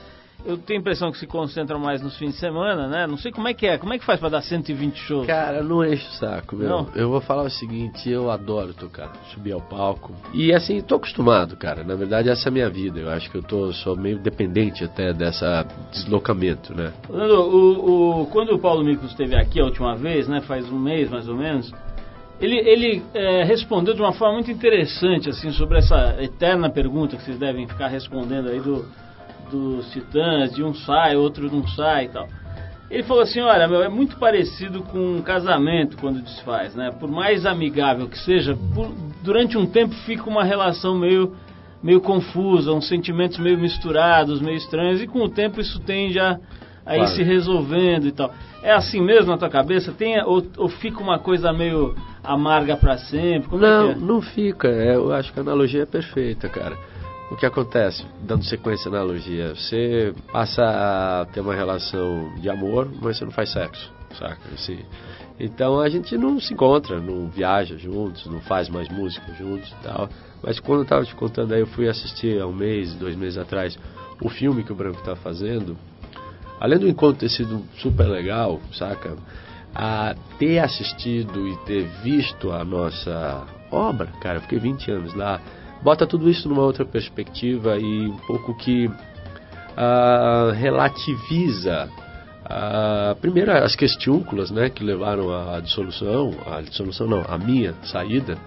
eu 0.45 0.57
tenho 0.57 0.79
a 0.79 0.81
impressão 0.81 1.11
que 1.11 1.17
se 1.17 1.27
concentram 1.27 1.79
mais 1.79 2.01
nos 2.01 2.17
fins 2.17 2.33
de 2.33 2.39
semana, 2.39 2.87
né? 2.87 3.07
Não 3.07 3.17
sei 3.17 3.31
como 3.31 3.47
é 3.47 3.53
que 3.53 3.65
é. 3.65 3.77
Como 3.77 3.93
é 3.93 3.99
que 3.99 4.05
faz 4.05 4.19
para 4.19 4.29
dar 4.29 4.41
120 4.41 4.95
shows? 4.95 5.27
Cara, 5.27 5.63
não 5.63 5.83
enche 5.83 6.07
o 6.07 6.13
saco, 6.13 6.55
meu. 6.55 6.69
Não? 6.69 6.89
Eu 6.95 7.09
vou 7.09 7.19
falar 7.19 7.43
o 7.43 7.49
seguinte, 7.49 8.09
eu 8.09 8.29
adoro 8.29 8.73
tocar, 8.73 9.11
subir 9.33 9.51
ao 9.51 9.61
palco. 9.61 10.13
E 10.33 10.53
assim, 10.53 10.81
tô 10.81 10.95
acostumado, 10.95 11.57
cara. 11.57 11.83
Na 11.83 11.95
verdade, 11.95 12.29
essa 12.29 12.47
é 12.47 12.49
a 12.49 12.53
minha 12.53 12.69
vida. 12.69 12.99
Eu 12.99 13.09
acho 13.09 13.29
que 13.29 13.37
eu 13.37 13.43
tô 13.43 13.73
sou 13.73 13.95
meio 13.95 14.19
dependente 14.19 14.83
até 14.83 15.11
dessa 15.11 15.65
deslocamento, 15.91 16.73
né? 16.73 16.93
Nando, 17.09 17.41
o, 17.41 18.21
o, 18.21 18.25
quando 18.27 18.53
o 18.53 18.59
Paulo 18.59 18.83
Micos 18.83 19.09
esteve 19.11 19.35
aqui 19.35 19.59
a 19.59 19.65
última 19.65 19.95
vez, 19.95 20.27
né? 20.27 20.41
Faz 20.41 20.69
um 20.71 20.79
mês 20.79 21.09
mais 21.09 21.27
ou 21.27 21.35
menos. 21.35 21.71
Ele, 22.39 22.55
ele 22.57 23.03
é, 23.15 23.43
respondeu 23.43 23.95
de 23.95 24.01
uma 24.01 24.13
forma 24.13 24.35
muito 24.35 24.51
interessante 24.51 25.29
assim 25.29 25.51
sobre 25.51 25.79
essa 25.79 26.15
eterna 26.21 26.69
pergunta 26.69 27.17
que 27.17 27.23
vocês 27.23 27.39
devem 27.39 27.67
ficar 27.67 27.87
respondendo 27.87 28.49
aí 28.49 28.59
do, 28.59 28.85
dos 29.49 29.89
titãs, 29.91 30.53
de 30.53 30.63
um 30.63 30.73
sai, 30.73 31.15
outro 31.15 31.51
não 31.51 31.67
sai 31.67 32.05
e 32.05 32.09
tal. 32.09 32.27
Ele 32.89 33.03
falou 33.03 33.23
assim, 33.23 33.41
olha, 33.41 33.67
meu, 33.67 33.83
é 33.83 33.89
muito 33.89 34.17
parecido 34.17 34.81
com 34.81 35.17
um 35.17 35.21
casamento 35.21 35.97
quando 35.97 36.21
desfaz, 36.21 36.73
né? 36.73 36.89
Por 36.97 37.09
mais 37.09 37.45
amigável 37.45 38.07
que 38.07 38.17
seja, 38.17 38.57
por, 38.73 38.89
durante 39.21 39.57
um 39.57 39.65
tempo 39.65 39.93
fica 40.05 40.29
uma 40.29 40.43
relação 40.43 40.97
meio, 40.97 41.35
meio 41.83 41.99
confusa, 41.99 42.71
uns 42.71 42.87
sentimentos 42.87 43.37
meio 43.39 43.57
misturados, 43.57 44.39
meio 44.39 44.55
estranhos, 44.55 45.01
e 45.01 45.07
com 45.07 45.19
o 45.19 45.27
tempo 45.29 45.59
isso 45.59 45.81
tende 45.81 46.17
a, 46.17 46.39
a 46.85 46.95
ir 46.95 46.99
Claro. 46.99 47.15
se 47.15 47.23
resolvendo 47.23 48.07
e 48.07 48.11
tal. 48.13 48.33
É 48.63 48.71
assim 48.71 49.01
mesmo 49.01 49.31
na 49.31 49.37
tua 49.37 49.49
cabeça? 49.49 49.91
Tem, 49.91 50.21
ou, 50.23 50.45
ou 50.57 50.69
fica 50.69 51.01
uma 51.01 51.19
coisa 51.19 51.51
meio 51.51 51.93
amarga 52.23 52.77
pra 52.77 52.97
sempre? 52.97 53.49
Como 53.49 53.61
não, 53.61 53.89
é 53.89 53.91
é? 53.91 53.95
não 53.95 54.21
fica. 54.21 54.69
É, 54.69 54.95
eu 54.95 55.11
acho 55.11 55.33
que 55.33 55.39
a 55.39 55.41
analogia 55.41 55.83
é 55.83 55.85
perfeita, 55.85 56.47
cara. 56.47 56.77
O 57.29 57.35
que 57.35 57.45
acontece, 57.45 58.05
dando 58.21 58.45
sequência 58.45 58.89
à 58.89 58.95
analogia, 58.95 59.53
você 59.53 60.13
passa 60.31 60.63
a 60.63 61.25
ter 61.25 61.41
uma 61.41 61.53
relação 61.53 62.33
de 62.39 62.49
amor, 62.49 62.89
mas 63.01 63.17
você 63.17 63.25
não 63.25 63.31
faz 63.31 63.51
sexo, 63.51 63.91
saca? 64.17 64.39
Assim, 64.53 64.79
então 65.37 65.79
a 65.81 65.89
gente 65.89 66.17
não 66.17 66.39
se 66.39 66.53
encontra, 66.53 67.01
não 67.01 67.27
viaja 67.27 67.77
juntos, 67.77 68.25
não 68.27 68.39
faz 68.39 68.69
mais 68.69 68.87
música 68.87 69.33
juntos 69.33 69.69
e 69.69 69.83
tal. 69.83 70.09
Mas 70.41 70.57
quando 70.59 70.81
eu 70.81 70.85
tava 70.85 71.03
te 71.03 71.13
contando 71.15 71.53
aí, 71.53 71.59
eu 71.59 71.67
fui 71.67 71.89
assistir 71.89 72.41
há 72.41 72.47
um 72.47 72.53
mês, 72.53 72.93
dois 72.95 73.15
meses 73.17 73.37
atrás, 73.37 73.77
o 74.21 74.29
filme 74.29 74.63
que 74.63 74.71
o 74.71 74.75
Branco 74.75 75.03
tá 75.03 75.15
fazendo. 75.15 75.77
Além 76.59 76.79
do 76.79 76.87
encontro 76.87 77.19
ter 77.19 77.29
sido 77.29 77.61
super 77.77 78.07
legal, 78.07 78.59
saca? 78.73 79.15
A 79.75 80.15
ter 80.39 80.59
assistido 80.59 81.47
e 81.47 81.57
ter 81.65 81.83
visto 82.01 82.51
a 82.51 82.63
nossa 82.63 83.45
obra, 83.69 84.07
cara, 84.21 84.37
eu 84.37 84.41
fiquei 84.41 84.57
20 84.57 84.91
anos 84.91 85.13
lá, 85.13 85.41
bota 85.81 86.05
tudo 86.05 86.29
isso 86.29 86.47
numa 86.49 86.63
outra 86.63 86.85
perspectiva 86.85 87.77
e 87.77 88.07
um 88.07 88.17
pouco 88.17 88.55
que 88.55 88.89
ah, 89.75 90.51
relativiza 90.55 91.89
ah, 92.49 93.15
primeiro 93.19 93.51
as 93.51 93.75
questiúnculas 93.75 94.49
né, 94.49 94.69
que 94.69 94.83
levaram 94.83 95.33
à 95.33 95.59
dissolução, 95.59 96.31
a 96.45 96.61
dissolução 96.61 97.05
não, 97.05 97.23
a 97.27 97.37
minha 97.37 97.73
saída, 97.83 98.37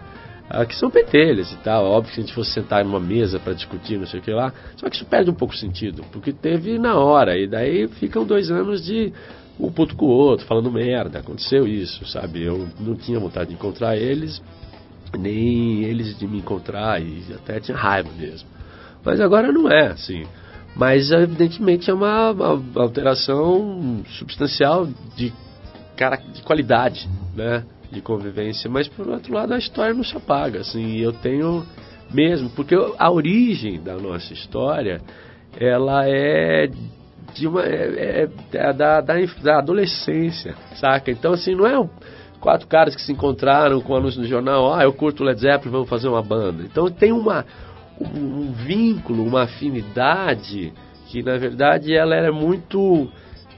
ah, 0.48 0.64
que 0.64 0.74
são 0.74 0.90
pentelhas 0.90 1.52
e 1.52 1.56
tal. 1.58 1.84
Óbvio 1.84 2.08
que 2.08 2.14
se 2.14 2.20
a 2.20 2.24
gente 2.24 2.34
fosse 2.34 2.52
sentar 2.52 2.82
numa 2.84 2.98
mesa 2.98 3.38
para 3.38 3.52
discutir, 3.52 3.98
não 3.98 4.06
sei 4.06 4.20
o 4.20 4.22
que 4.22 4.32
lá, 4.32 4.52
só 4.76 4.88
que 4.88 4.96
isso 4.96 5.04
perde 5.04 5.30
um 5.30 5.34
pouco 5.34 5.54
o 5.54 5.56
sentido, 5.56 6.02
porque 6.10 6.32
teve 6.32 6.78
na 6.78 6.98
hora, 6.98 7.38
e 7.38 7.46
daí 7.46 7.86
ficam 7.88 8.24
dois 8.24 8.50
anos 8.50 8.84
de 8.84 9.12
um 9.58 9.70
puto 9.70 9.94
com 9.94 10.06
o 10.06 10.08
outro, 10.08 10.46
falando 10.46 10.72
merda, 10.72 11.18
aconteceu 11.18 11.68
isso, 11.68 12.06
sabe? 12.06 12.42
Eu 12.42 12.66
não 12.80 12.96
tinha 12.96 13.20
vontade 13.20 13.50
de 13.50 13.54
encontrar 13.54 13.98
eles, 13.98 14.42
nem 15.18 15.82
eles 15.84 16.18
de 16.18 16.26
me 16.26 16.38
encontrar, 16.38 17.00
e 17.02 17.24
até 17.34 17.60
tinha 17.60 17.76
raiva 17.76 18.10
mesmo. 18.18 18.48
Mas 19.04 19.20
agora 19.20 19.50
não 19.52 19.70
é 19.70 19.88
assim. 19.88 20.24
Mas 20.76 21.10
evidentemente 21.10 21.90
é 21.90 21.94
uma, 21.94 22.30
uma 22.30 22.82
alteração 22.82 24.02
substancial 24.18 24.86
de, 25.16 25.32
cara, 25.96 26.16
de 26.16 26.42
qualidade, 26.42 27.08
né? 27.34 27.64
De 27.90 28.00
convivência. 28.00 28.70
Mas 28.70 28.86
por 28.86 29.08
outro 29.08 29.34
lado 29.34 29.52
a 29.52 29.58
história 29.58 29.92
não 29.92 30.04
se 30.04 30.16
apaga. 30.16 30.60
Assim, 30.60 30.98
eu 30.98 31.12
tenho 31.12 31.64
mesmo, 32.12 32.50
porque 32.50 32.74
a 32.98 33.10
origem 33.10 33.80
da 33.80 33.96
nossa 33.96 34.32
história 34.32 35.00
ela 35.58 36.08
é 36.08 36.70
de 37.34 37.46
uma 37.46 37.62
é, 37.64 38.22
é- 38.22 38.28
é 38.52 38.72
da, 38.72 39.00
da, 39.00 39.14
da 39.42 39.58
adolescência, 39.58 40.54
saca? 40.76 41.10
Então 41.10 41.32
assim 41.32 41.54
não 41.54 41.66
é 41.66 41.78
um- 41.78 41.88
quatro 42.40 42.66
caras 42.66 42.96
que 42.96 43.02
se 43.02 43.12
encontraram 43.12 43.80
com 43.80 43.92
um 43.92 43.96
anúncio 43.96 44.20
no 44.20 44.26
jornal, 44.26 44.72
ah, 44.72 44.82
eu 44.82 44.92
curto 44.92 45.22
Led 45.22 45.40
Zeppelin, 45.40 45.70
vamos 45.70 45.88
fazer 45.88 46.08
uma 46.08 46.22
banda. 46.22 46.62
Então 46.64 46.90
tem 46.90 47.12
uma 47.12 47.44
um, 48.00 48.40
um 48.40 48.52
vínculo, 48.52 49.24
uma 49.24 49.42
afinidade 49.42 50.72
que 51.08 51.22
na 51.22 51.36
verdade 51.36 51.94
ela 51.94 52.14
era 52.14 52.32
muito 52.32 53.08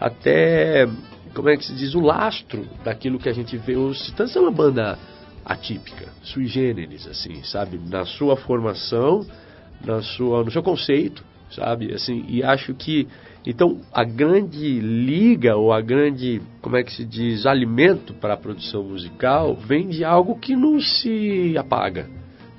até 0.00 0.88
como 1.34 1.48
é 1.48 1.56
que 1.56 1.64
se 1.64 1.74
diz 1.74 1.94
o 1.94 2.00
lastro 2.00 2.66
daquilo 2.84 3.18
que 3.18 3.28
a 3.28 3.32
gente 3.32 3.56
vê. 3.56 3.76
Os 3.76 4.04
Titãs 4.04 4.32
são 4.32 4.42
uma 4.42 4.50
banda 4.50 4.98
atípica, 5.44 6.08
sui 6.22 6.46
generis, 6.46 7.06
assim, 7.06 7.42
sabe, 7.42 7.80
na 7.88 8.04
sua 8.04 8.36
formação, 8.36 9.26
na 9.84 10.02
sua, 10.02 10.44
no 10.44 10.50
seu 10.50 10.62
conceito, 10.62 11.24
sabe, 11.50 11.92
assim, 11.92 12.24
e 12.28 12.42
acho 12.42 12.74
que 12.74 13.08
então 13.46 13.80
a 13.92 14.04
grande 14.04 14.80
liga 14.80 15.56
ou 15.56 15.72
a 15.72 15.80
grande, 15.80 16.40
como 16.60 16.76
é 16.76 16.84
que 16.84 16.92
se 16.92 17.04
diz, 17.04 17.44
alimento 17.44 18.14
para 18.14 18.34
a 18.34 18.36
produção 18.36 18.84
musical 18.84 19.56
vem 19.56 19.88
de 19.88 20.04
algo 20.04 20.38
que 20.38 20.54
não 20.54 20.80
se 20.80 21.56
apaga, 21.58 22.08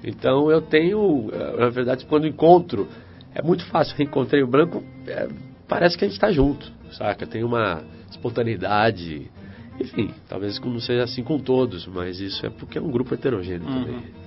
Então 0.03 0.51
eu 0.51 0.61
tenho, 0.61 1.29
eh, 1.31 1.57
na 1.57 1.69
verdade, 1.69 2.05
quando 2.05 2.27
encontro, 2.27 2.87
é 3.33 3.41
muito 3.41 3.65
fácil. 3.67 3.95
Reencontrei 3.95 4.43
o 4.43 4.47
Branco, 4.47 4.83
é, 5.07 5.29
parece 5.67 5.97
que 5.97 6.03
a 6.03 6.07
gente 6.07 6.15
está 6.15 6.31
junto, 6.31 6.69
saca? 6.91 7.25
Tem 7.25 7.43
uma 7.43 7.81
espontaneidade. 8.11 9.31
Enfim, 9.79 10.13
talvez 10.27 10.59
não 10.59 10.79
seja 10.79 11.03
assim 11.03 11.23
com 11.23 11.39
todos, 11.39 11.87
mas 11.87 12.19
isso 12.19 12.45
é 12.45 12.49
porque 12.49 12.77
é 12.77 12.81
um 12.81 12.91
grupo 12.91 13.13
heterogêneo 13.13 13.67
uhum. 13.67 13.83
também. 13.85 14.22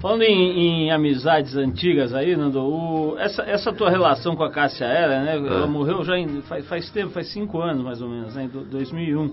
Falando 0.00 0.22
em, 0.22 0.86
em, 0.86 0.90
amizades 0.90 1.56
antigas 1.56 2.14
aí, 2.14 2.36
Nando, 2.36 2.60
o, 2.60 3.18
essa, 3.18 3.42
essa 3.42 3.72
tua 3.72 3.90
relação 3.90 4.36
com 4.36 4.44
a 4.44 4.50
Cássia 4.50 4.84
Era, 4.84 5.22
né? 5.22 5.36
Ela 5.36 5.64
ah. 5.64 5.66
morreu 5.66 6.04
já 6.04 6.18
em, 6.18 6.42
faz, 6.42 6.66
faz 6.66 6.90
tempo, 6.90 7.10
faz 7.10 7.32
cinco 7.32 7.60
anos 7.60 7.82
mais 7.82 8.02
ou 8.02 8.08
menos, 8.08 8.34
né? 8.34 8.44
Em 8.44 8.48
2001. 8.48 9.32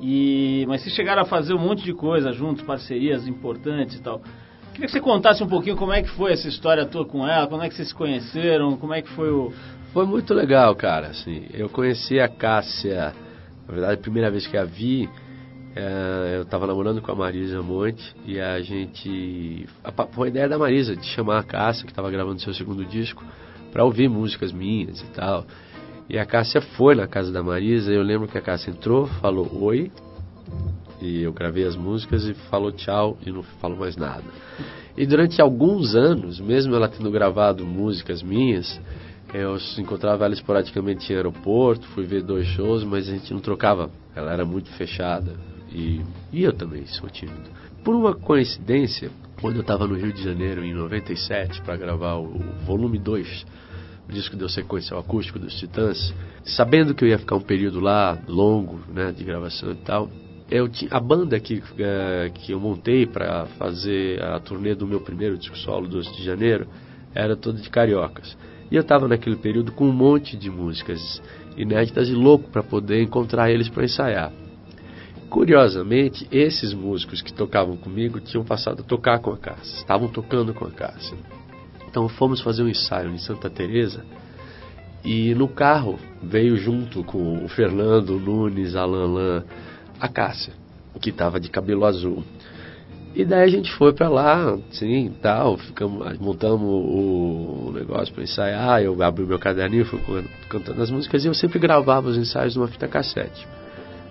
E, 0.00 0.64
mas 0.68 0.82
vocês 0.82 0.94
chegaram 0.94 1.22
a 1.22 1.24
fazer 1.24 1.54
um 1.54 1.58
monte 1.58 1.82
de 1.82 1.92
coisa 1.92 2.32
juntos, 2.32 2.62
parcerias 2.64 3.26
importantes 3.26 3.96
e 3.96 4.02
tal. 4.02 4.20
Queria 4.72 4.86
que 4.86 4.92
você 4.92 5.00
contasse 5.00 5.42
um 5.42 5.48
pouquinho 5.48 5.76
como 5.76 5.92
é 5.92 6.02
que 6.02 6.10
foi 6.10 6.32
essa 6.32 6.46
história 6.46 6.86
tua 6.86 7.04
com 7.04 7.26
ela, 7.26 7.48
como 7.48 7.62
é 7.62 7.68
que 7.68 7.74
vocês 7.74 7.88
se 7.88 7.94
conheceram, 7.94 8.76
como 8.76 8.94
é 8.94 9.02
que 9.02 9.08
foi 9.10 9.30
o... 9.30 9.52
Foi 9.92 10.06
muito 10.06 10.32
legal, 10.34 10.72
cara, 10.76 11.08
assim, 11.08 11.46
eu 11.52 11.68
conheci 11.68 12.20
a 12.20 12.28
Cássia, 12.28 13.12
na 13.66 13.74
verdade, 13.74 13.94
a 13.94 13.96
primeira 13.96 14.30
vez 14.30 14.46
que 14.46 14.56
a 14.56 14.64
vi, 14.64 15.08
é, 15.08 15.08
eu 16.36 16.42
estava 16.42 16.66
namorando 16.66 17.00
com 17.00 17.12
a 17.12 17.14
Marisa 17.14 17.62
Monte 17.62 18.14
e 18.26 18.40
a 18.40 18.60
gente... 18.60 19.66
A, 19.84 19.92
foi 20.06 20.28
a 20.28 20.30
ideia 20.30 20.48
da 20.48 20.58
Marisa 20.58 20.96
de 20.96 21.06
chamar 21.06 21.38
a 21.38 21.42
Cássia, 21.42 21.84
que 21.84 21.92
estava 21.92 22.10
gravando 22.10 22.40
seu 22.40 22.52
segundo 22.52 22.84
disco, 22.84 23.24
para 23.70 23.84
ouvir 23.84 24.08
músicas 24.08 24.52
minhas 24.52 25.00
e 25.00 25.06
tal. 25.12 25.46
E 26.08 26.18
a 26.18 26.26
Cássia 26.26 26.60
foi 26.60 26.94
na 26.94 27.06
casa 27.06 27.30
da 27.30 27.42
Marisa, 27.42 27.92
eu 27.92 28.02
lembro 28.02 28.26
que 28.26 28.36
a 28.36 28.40
Cássia 28.40 28.70
entrou, 28.70 29.06
falou 29.06 29.48
oi, 29.62 29.92
e 31.00 31.22
eu 31.22 31.32
gravei 31.32 31.64
as 31.64 31.76
músicas 31.76 32.24
e 32.24 32.34
falou 32.50 32.72
tchau 32.72 33.16
e 33.24 33.30
não 33.30 33.42
falou 33.42 33.78
mais 33.78 33.96
nada. 33.96 34.24
E 34.96 35.06
durante 35.06 35.40
alguns 35.40 35.94
anos, 35.94 36.40
mesmo 36.40 36.74
ela 36.74 36.88
tendo 36.88 37.08
gravado 37.10 37.64
músicas 37.64 38.20
minhas, 38.20 38.80
eu 39.32 39.56
encontrava 39.78 40.24
ela 40.24 40.34
esporadicamente 40.34 41.12
em 41.12 41.16
aeroporto, 41.16 41.86
fui 41.88 42.04
ver 42.04 42.22
dois 42.22 42.48
shows, 42.48 42.82
mas 42.82 43.08
a 43.08 43.12
gente 43.12 43.32
não 43.32 43.40
trocava. 43.40 43.90
Ela 44.16 44.32
era 44.32 44.44
muito 44.44 44.70
fechada 44.72 45.57
e, 45.70 46.00
e 46.32 46.42
eu 46.42 46.52
também 46.52 46.86
sou 46.86 47.08
tímido. 47.08 47.50
Por 47.84 47.94
uma 47.94 48.14
coincidência, 48.14 49.10
quando 49.40 49.56
eu 49.56 49.62
estava 49.62 49.86
no 49.86 49.94
Rio 49.94 50.12
de 50.12 50.22
Janeiro 50.22 50.64
em 50.64 50.74
97 50.74 51.62
para 51.62 51.76
gravar 51.76 52.16
o 52.16 52.38
volume 52.64 52.98
2 52.98 53.46
o 54.08 54.12
disco 54.12 54.36
deu 54.36 54.48
sequência 54.48 54.94
ao 54.94 55.00
acústico 55.00 55.38
dos 55.38 55.54
Titãs, 55.54 56.14
sabendo 56.42 56.94
que 56.94 57.04
eu 57.04 57.08
ia 57.08 57.18
ficar 57.18 57.36
um 57.36 57.42
período 57.42 57.78
lá 57.78 58.18
longo, 58.26 58.80
né, 58.90 59.12
de 59.12 59.22
gravação 59.22 59.72
e 59.72 59.74
tal, 59.76 60.08
eu 60.50 60.66
tinha, 60.66 60.90
a 60.90 60.98
banda 60.98 61.38
que, 61.38 61.62
é, 61.78 62.30
que 62.32 62.52
eu 62.52 62.58
montei 62.58 63.04
para 63.04 63.44
fazer 63.58 64.22
a 64.22 64.40
turnê 64.40 64.74
do 64.74 64.86
meu 64.86 65.02
primeiro 65.02 65.36
disco 65.36 65.58
solo, 65.58 65.86
12 65.86 66.16
de 66.16 66.24
janeiro, 66.24 66.66
era 67.14 67.36
toda 67.36 67.60
de 67.60 67.68
cariocas. 67.68 68.34
E 68.70 68.76
eu 68.76 68.80
estava 68.80 69.06
naquele 69.06 69.36
período 69.36 69.72
com 69.72 69.84
um 69.86 69.92
monte 69.92 70.38
de 70.38 70.50
músicas 70.50 71.22
inéditas 71.54 72.08
e 72.08 72.12
louco 72.12 72.48
para 72.50 72.62
poder 72.62 73.02
encontrar 73.02 73.50
eles 73.50 73.68
para 73.68 73.84
ensaiar. 73.84 74.32
Curiosamente, 75.30 76.26
esses 76.32 76.72
músicos 76.72 77.20
que 77.20 77.32
tocavam 77.32 77.76
comigo 77.76 78.18
tinham 78.18 78.44
passado 78.44 78.80
a 78.80 78.84
tocar 78.84 79.18
com 79.18 79.30
a 79.30 79.36
Cássia, 79.36 79.76
estavam 79.76 80.08
tocando 80.08 80.54
com 80.54 80.64
a 80.64 80.70
Cássia. 80.70 81.16
Então 81.88 82.08
fomos 82.08 82.40
fazer 82.40 82.62
um 82.62 82.68
ensaio 82.68 83.10
em 83.10 83.18
Santa 83.18 83.50
Teresa 83.50 84.04
e 85.04 85.34
no 85.34 85.48
carro 85.48 85.98
veio 86.22 86.56
junto 86.56 87.04
com 87.04 87.44
o 87.44 87.48
Fernando 87.48 88.18
Nunes, 88.18 88.74
Alan 88.74 89.12
Lan, 89.12 89.44
a 90.00 90.08
Cássia, 90.08 90.54
que 91.00 91.10
estava 91.10 91.38
de 91.38 91.50
cabelo 91.50 91.84
azul. 91.84 92.24
E 93.14 93.24
daí 93.24 93.42
a 93.42 93.48
gente 93.48 93.72
foi 93.72 93.92
para 93.92 94.08
lá, 94.08 94.58
sim, 94.70 95.12
tal, 95.20 95.56
ficamos, 95.58 96.18
montamos 96.18 96.68
o, 96.68 97.72
negócio 97.74 98.14
para 98.14 98.22
ensaiar, 98.22 98.82
eu 98.82 99.02
abri 99.02 99.24
o 99.24 99.26
meu 99.26 99.38
caderninho, 99.38 99.84
fui 99.86 100.00
cantando 100.48 100.82
as 100.82 100.90
músicas 100.90 101.24
e 101.24 101.26
eu 101.28 101.34
sempre 101.34 101.58
gravava 101.58 102.08
os 102.08 102.16
ensaios 102.16 102.54
numa 102.54 102.68
fita 102.68 102.86
cassete. 102.86 103.46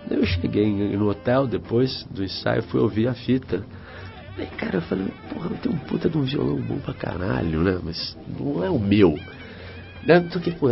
Eu 0.09 0.25
cheguei 0.25 0.65
no 0.97 1.09
hotel 1.09 1.47
depois 1.47 2.03
do 2.11 2.23
ensaio, 2.23 2.63
fui 2.63 2.79
ouvir 2.79 3.07
a 3.07 3.13
fita. 3.13 3.63
Daí, 4.37 4.47
cara, 4.57 4.77
eu 4.77 4.81
falei, 4.81 5.07
porra, 5.33 5.49
tem 5.61 5.71
um 5.71 5.77
puta 5.77 6.09
de 6.09 6.17
um 6.17 6.23
violão 6.23 6.61
bom 6.61 6.77
pra 6.79 6.93
caralho, 6.93 7.61
né? 7.61 7.79
Mas 7.83 8.17
não 8.39 8.63
é 8.63 8.69
o 8.69 8.79
meu. 8.79 9.17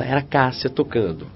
Era 0.03 0.19
a 0.19 0.23
Cássia 0.23 0.69
tocando. 0.69 1.27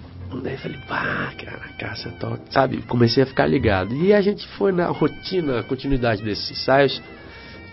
Daí 0.44 0.54
eu 0.54 0.60
falei, 0.60 0.78
pá, 0.88 1.34
cara, 1.44 1.70
caça 1.80 2.12
toca, 2.12 2.42
sabe? 2.52 2.84
Comecei 2.84 3.24
a 3.24 3.26
ficar 3.26 3.48
ligado. 3.48 3.96
E 3.96 4.14
a 4.14 4.22
gente 4.22 4.48
foi 4.50 4.72
na 4.72 4.88
rotina, 4.88 5.64
continuidade 5.64 6.22
desses 6.22 6.52
ensaios, 6.52 7.02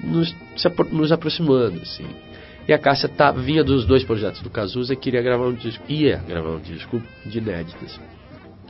nos, 0.03 0.35
nos 0.91 1.13
aproximando, 1.13 1.81
assim. 1.83 2.07
E 2.67 2.73
a 2.73 2.79
Cássia 2.79 3.09
tá, 3.09 3.31
vinha 3.31 3.63
dos 3.63 3.85
dois 3.85 4.03
projetos 4.03 4.41
do 4.41 4.51
Cazuza 4.51 4.95
e 4.95 4.97
queria 4.97 5.23
gravar 5.23 5.47
um 5.47 5.55
disco, 5.55 5.85
ia 5.89 6.17
gravar 6.27 6.51
um 6.51 6.61
disco 6.61 7.01
de 7.25 7.39
inéditas. 7.39 8.01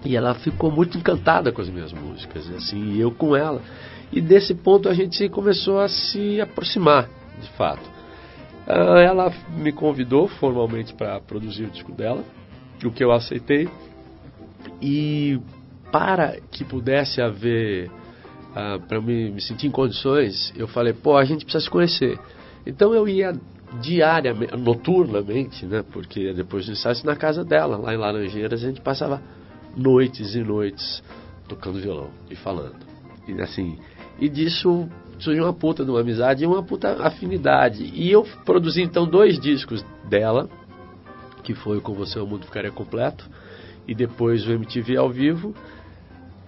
E 0.06 0.16
ela 0.16 0.34
ficou 0.34 0.70
muito 0.70 0.96
encantada 0.96 1.50
com 1.52 1.60
as 1.60 1.68
minhas 1.68 1.92
músicas, 1.92 2.48
assim, 2.54 2.92
e 2.92 3.00
eu 3.00 3.10
com 3.10 3.36
ela. 3.36 3.60
E 4.12 4.20
desse 4.20 4.54
ponto 4.54 4.88
a 4.88 4.94
gente 4.94 5.28
começou 5.28 5.80
a 5.80 5.88
se 5.88 6.40
aproximar, 6.40 7.08
de 7.40 7.48
fato. 7.50 7.82
Ah, 8.66 9.00
ela 9.00 9.32
me 9.56 9.72
convidou 9.72 10.28
formalmente 10.28 10.94
para 10.94 11.20
produzir 11.20 11.64
o 11.64 11.70
disco 11.70 11.92
dela 11.92 12.24
o 12.84 12.90
que 12.90 13.02
eu 13.02 13.12
aceitei. 13.12 13.68
E 14.80 15.40
para 15.90 16.36
que 16.50 16.64
pudesse 16.64 17.22
haver, 17.22 17.88
uh, 17.88 18.80
para 18.86 19.00
me, 19.00 19.30
me 19.30 19.40
sentir 19.40 19.68
em 19.68 19.70
condições, 19.70 20.52
eu 20.56 20.66
falei, 20.68 20.92
pô, 20.92 21.16
a 21.16 21.24
gente 21.24 21.44
precisa 21.44 21.64
se 21.64 21.70
conhecer. 21.70 22.18
Então 22.66 22.94
eu 22.94 23.08
ia 23.08 23.32
diariamente, 23.80 24.56
noturnamente, 24.56 25.64
né? 25.66 25.84
Porque 25.92 26.32
depois 26.32 26.66
do 26.66 26.72
ensaio 26.72 26.96
na 27.04 27.16
casa 27.16 27.44
dela, 27.44 27.76
lá 27.76 27.94
em 27.94 27.96
Laranjeiras, 27.96 28.62
a 28.62 28.66
gente 28.66 28.80
passava 28.80 29.22
noites 29.76 30.34
e 30.34 30.42
noites 30.42 31.02
tocando 31.48 31.78
violão 31.80 32.10
e 32.30 32.34
falando. 32.34 32.76
E 33.28 33.40
assim, 33.40 33.78
e 34.18 34.28
disso 34.28 34.88
surgiu 35.18 35.44
uma 35.44 35.52
puta 35.52 35.84
de 35.84 35.90
uma 35.90 36.00
amizade 36.00 36.44
e 36.44 36.46
uma 36.46 36.62
puta 36.62 37.06
afinidade. 37.06 37.84
E 37.94 38.10
eu 38.10 38.26
produzi 38.44 38.82
então 38.82 39.06
dois 39.06 39.38
discos 39.38 39.84
dela, 40.08 40.48
que 41.42 41.54
foi 41.54 41.80
Com 41.80 41.94
Você 41.94 42.18
o 42.18 42.26
Mundo 42.26 42.46
Ficaria 42.46 42.70
Completo, 42.70 43.28
e 43.86 43.94
depois 43.94 44.46
o 44.46 44.52
MTV 44.52 44.96
ao 44.96 45.10
vivo, 45.10 45.54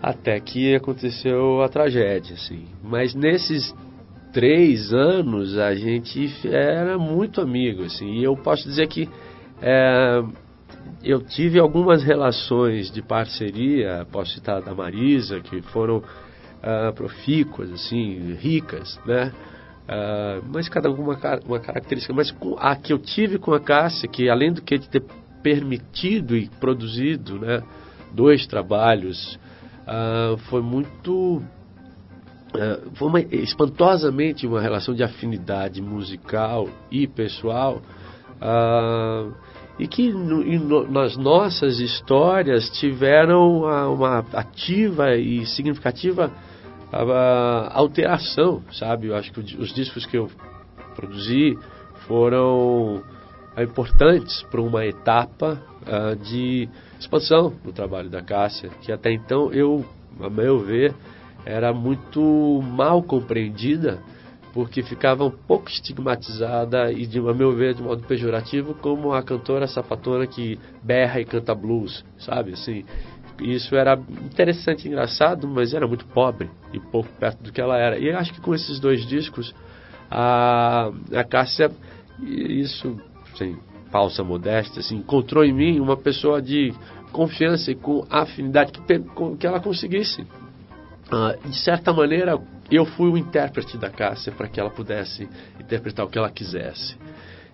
até 0.03 0.39
que 0.41 0.75
aconteceu 0.75 1.63
a 1.63 1.69
tragédia, 1.69 2.35
assim. 2.35 2.67
Mas 2.83 3.15
nesses 3.15 3.75
três 4.33 4.93
anos 4.93 5.57
a 5.57 5.75
gente 5.75 6.31
era 6.47 6.99
muito 6.99 7.41
amigo, 7.41 7.85
assim, 7.85 8.19
e 8.19 8.25
eu 8.25 8.37
posso 8.37 8.69
dizer 8.69 8.87
que 8.89 9.09
é, 9.61 10.23
eu 11.03 11.21
tive 11.21 11.59
algumas 11.59 12.03
relações 12.03 12.91
de 12.91 13.03
parceria, 13.03 14.07
posso 14.11 14.33
citar 14.33 14.61
da 14.63 14.75
Marisa, 14.75 15.41
que 15.41 15.63
foram 15.63 15.99
uh, 15.99 16.93
profícuas, 16.95 17.71
assim, 17.73 18.35
ricas, 18.35 18.99
né? 19.07 19.33
Uh, 19.89 20.45
mas 20.53 20.69
cada 20.69 20.91
uma 20.91 21.19
uma 21.47 21.61
característica. 21.61 22.13
Mas 22.13 22.35
a 22.59 22.77
que 22.77 22.93
eu 22.93 22.99
tive 22.99 23.39
com 23.39 23.55
a 23.55 23.61
Cássia, 23.61 24.09
que 24.09 24.29
além 24.29 24.53
do 24.53 24.61
que 24.61 24.77
de 24.77 24.89
ter 24.89 25.03
permitido 25.43 26.37
e 26.37 26.49
produzido 26.61 27.39
né, 27.39 27.63
dois 28.13 28.47
trabalhos, 28.47 29.39
uh, 29.87 30.37
foi 30.51 30.61
muito. 30.61 31.43
Uh, 32.55 32.91
foi 32.95 33.09
uma, 33.09 33.21
espantosamente 33.21 34.47
uma 34.47 34.61
relação 34.61 34.95
de 34.95 35.03
afinidade 35.03 35.81
musical 35.81 36.69
e 36.91 37.07
pessoal, 37.07 37.81
e 39.79 39.87
que 39.87 40.13
no, 40.13 40.43
no, 40.43 40.91
nas 40.91 41.17
nossas 41.17 41.79
histórias 41.79 42.69
tiveram 42.71 43.63
uma 43.93 44.25
ativa 44.33 45.15
e 45.15 45.47
significativa 45.47 46.33
a, 46.93 47.71
alteração, 47.75 48.63
sabe? 48.73 49.09
Eu 49.09 49.17
acho 49.17 49.33
que 49.33 49.41
os 49.41 49.73
discos 49.73 50.05
que 50.05 50.17
eu 50.17 50.29
produzi 50.97 51.57
foram 52.07 53.03
ah, 53.55 53.63
importantes 53.63 54.43
para 54.51 54.61
uma 54.61 54.85
etapa 54.85 55.63
uh, 55.83 56.17
de 56.17 56.69
expansão 56.99 57.53
do 57.65 57.73
trabalho 57.73 58.09
da 58.09 58.23
Cássia, 58.23 58.71
que 58.83 58.91
até 58.91 59.13
então 59.13 59.53
eu, 59.53 59.85
a 60.21 60.29
meu 60.29 60.59
ver, 60.59 60.95
era 61.45 61.73
muito 61.73 62.61
mal 62.63 63.03
compreendida, 63.03 64.03
porque 64.53 64.83
ficava 64.83 65.25
um 65.25 65.31
pouco 65.31 65.69
estigmatizada 65.69 66.91
e, 66.93 67.07
de, 67.07 67.19
a 67.19 67.35
meu 67.35 67.55
ver, 67.55 67.75
de 67.75 67.83
modo 67.83 68.03
pejorativo, 68.05 68.75
como 68.75 69.13
a 69.13 69.23
cantora 69.23 69.67
sapatona 69.67 70.27
que 70.27 70.59
berra 70.83 71.21
e 71.21 71.25
canta 71.25 71.55
blues, 71.55 72.05
sabe? 72.19 72.53
Assim, 72.53 72.85
isso 73.41 73.77
era 73.77 73.99
interessante 74.25 74.89
engraçado, 74.89 75.47
mas 75.47 75.75
era 75.75 75.87
muito 75.87 76.05
pobre 76.07 76.51
e 76.73 76.81
pouco 76.81 77.09
perto 77.19 77.43
do 77.43 77.53
que 77.53 77.61
ela 77.61 77.79
era. 77.79 77.99
E 77.99 78.11
acho 78.11 78.33
que 78.33 78.41
com 78.41 78.55
esses 78.55 78.81
dois 78.81 79.07
discos, 79.07 79.55
a, 80.11 80.91
a 81.15 81.25
Cássia, 81.25 81.71
isso, 82.21 83.01
sem 83.37 83.57
falsa 83.91 84.25
modéstia, 84.25 84.81
assim, 84.81 84.97
encontrou 84.97 85.45
em 85.45 85.53
mim 85.53 85.81
uma 85.81 85.97
pessoa 85.97 86.43
de 86.43 86.75
confiança 87.13 87.71
e 87.71 87.75
com 87.75 88.05
afinidade 88.11 88.73
que, 88.73 88.81
que 89.39 89.47
ela 89.47 89.61
conseguisse. 89.61 90.23
Uh, 90.23 91.49
de 91.49 91.59
certa 91.61 91.93
maneira, 91.93 92.39
eu 92.77 92.85
fui 92.85 93.09
o 93.09 93.17
intérprete 93.17 93.77
da 93.79 93.91
Cássia 93.91 94.33
para 94.33 94.49
que 94.49 94.61
ela 94.61 94.71
pudesse 94.71 95.29
interpretar 95.59 96.05
o 96.05 96.09
que 96.09 96.19
ela 96.19 96.31
quisesse. 96.31 96.97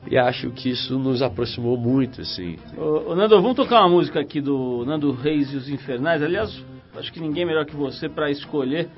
E 0.06 0.18
acho 0.18 0.50
que 0.50 0.70
isso 0.70 0.98
nos 0.98 1.22
aproximou 1.22 1.76
muito, 1.78 2.20
assim. 2.20 2.58
Ô, 2.76 3.12
ô 3.12 3.14
Nando, 3.14 3.40
vamos 3.40 3.56
tocar 3.56 3.80
uma 3.80 3.88
música 3.88 4.20
aqui 4.20 4.40
do 4.40 4.84
Nando 4.86 5.12
Reis 5.12 5.52
e 5.52 5.56
os 5.56 5.68
Infernais. 5.68 6.22
Aliás, 6.22 6.62
acho 6.96 7.12
que 7.12 7.20
ninguém 7.20 7.46
melhor 7.46 7.64
que 7.64 7.74
você 7.74 8.08
para 8.08 8.30
escolher, 8.30 8.88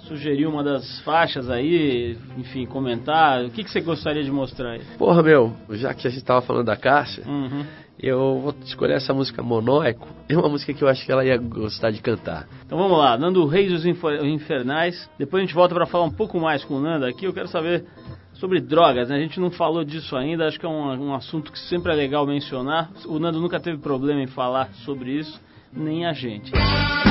sugerir 0.00 0.46
uma 0.46 0.62
das 0.62 1.00
faixas 1.00 1.48
aí, 1.48 2.18
enfim, 2.36 2.66
comentar. 2.66 3.42
O 3.44 3.50
que, 3.50 3.64
que 3.64 3.70
você 3.70 3.80
gostaria 3.80 4.22
de 4.22 4.30
mostrar 4.30 4.72
aí? 4.72 4.82
Porra, 4.98 5.22
meu, 5.22 5.56
já 5.70 5.94
que 5.94 6.06
a 6.06 6.10
gente 6.10 6.24
tava 6.24 6.42
falando 6.42 6.66
da 6.66 6.76
Cássia, 6.76 7.24
Uhum. 7.26 7.64
Eu 8.02 8.40
vou 8.40 8.54
escolher 8.64 8.94
essa 8.94 9.12
música 9.12 9.42
Monóico. 9.42 10.08
É 10.28 10.36
uma 10.36 10.48
música 10.48 10.72
que 10.72 10.82
eu 10.82 10.88
acho 10.88 11.04
que 11.04 11.12
ela 11.12 11.24
ia 11.24 11.36
gostar 11.36 11.90
de 11.90 12.00
cantar. 12.00 12.46
Então 12.64 12.78
vamos 12.78 12.98
lá, 12.98 13.18
Nando 13.18 13.46
Reis 13.46 13.72
os 13.72 13.84
Infernais. 13.84 15.08
Depois 15.18 15.42
a 15.42 15.46
gente 15.46 15.54
volta 15.54 15.74
para 15.74 15.86
falar 15.86 16.04
um 16.04 16.10
pouco 16.10 16.40
mais 16.40 16.64
com 16.64 16.74
o 16.74 16.80
Nando 16.80 17.04
aqui. 17.04 17.26
Eu 17.26 17.32
quero 17.32 17.48
saber 17.48 17.84
sobre 18.34 18.60
drogas, 18.60 19.08
né? 19.08 19.16
A 19.16 19.20
gente 19.20 19.38
não 19.38 19.50
falou 19.50 19.84
disso 19.84 20.16
ainda, 20.16 20.46
acho 20.46 20.58
que 20.58 20.64
é 20.64 20.68
um, 20.68 21.08
um 21.08 21.14
assunto 21.14 21.52
que 21.52 21.58
sempre 21.58 21.92
é 21.92 21.94
legal 21.94 22.26
mencionar. 22.26 22.90
O 23.06 23.18
Nando 23.18 23.40
nunca 23.40 23.60
teve 23.60 23.78
problema 23.78 24.22
em 24.22 24.26
falar 24.26 24.72
sobre 24.84 25.10
isso, 25.12 25.40
nem 25.72 26.06
a 26.06 26.12
gente. 26.12 26.50
Abaixe 26.54 27.09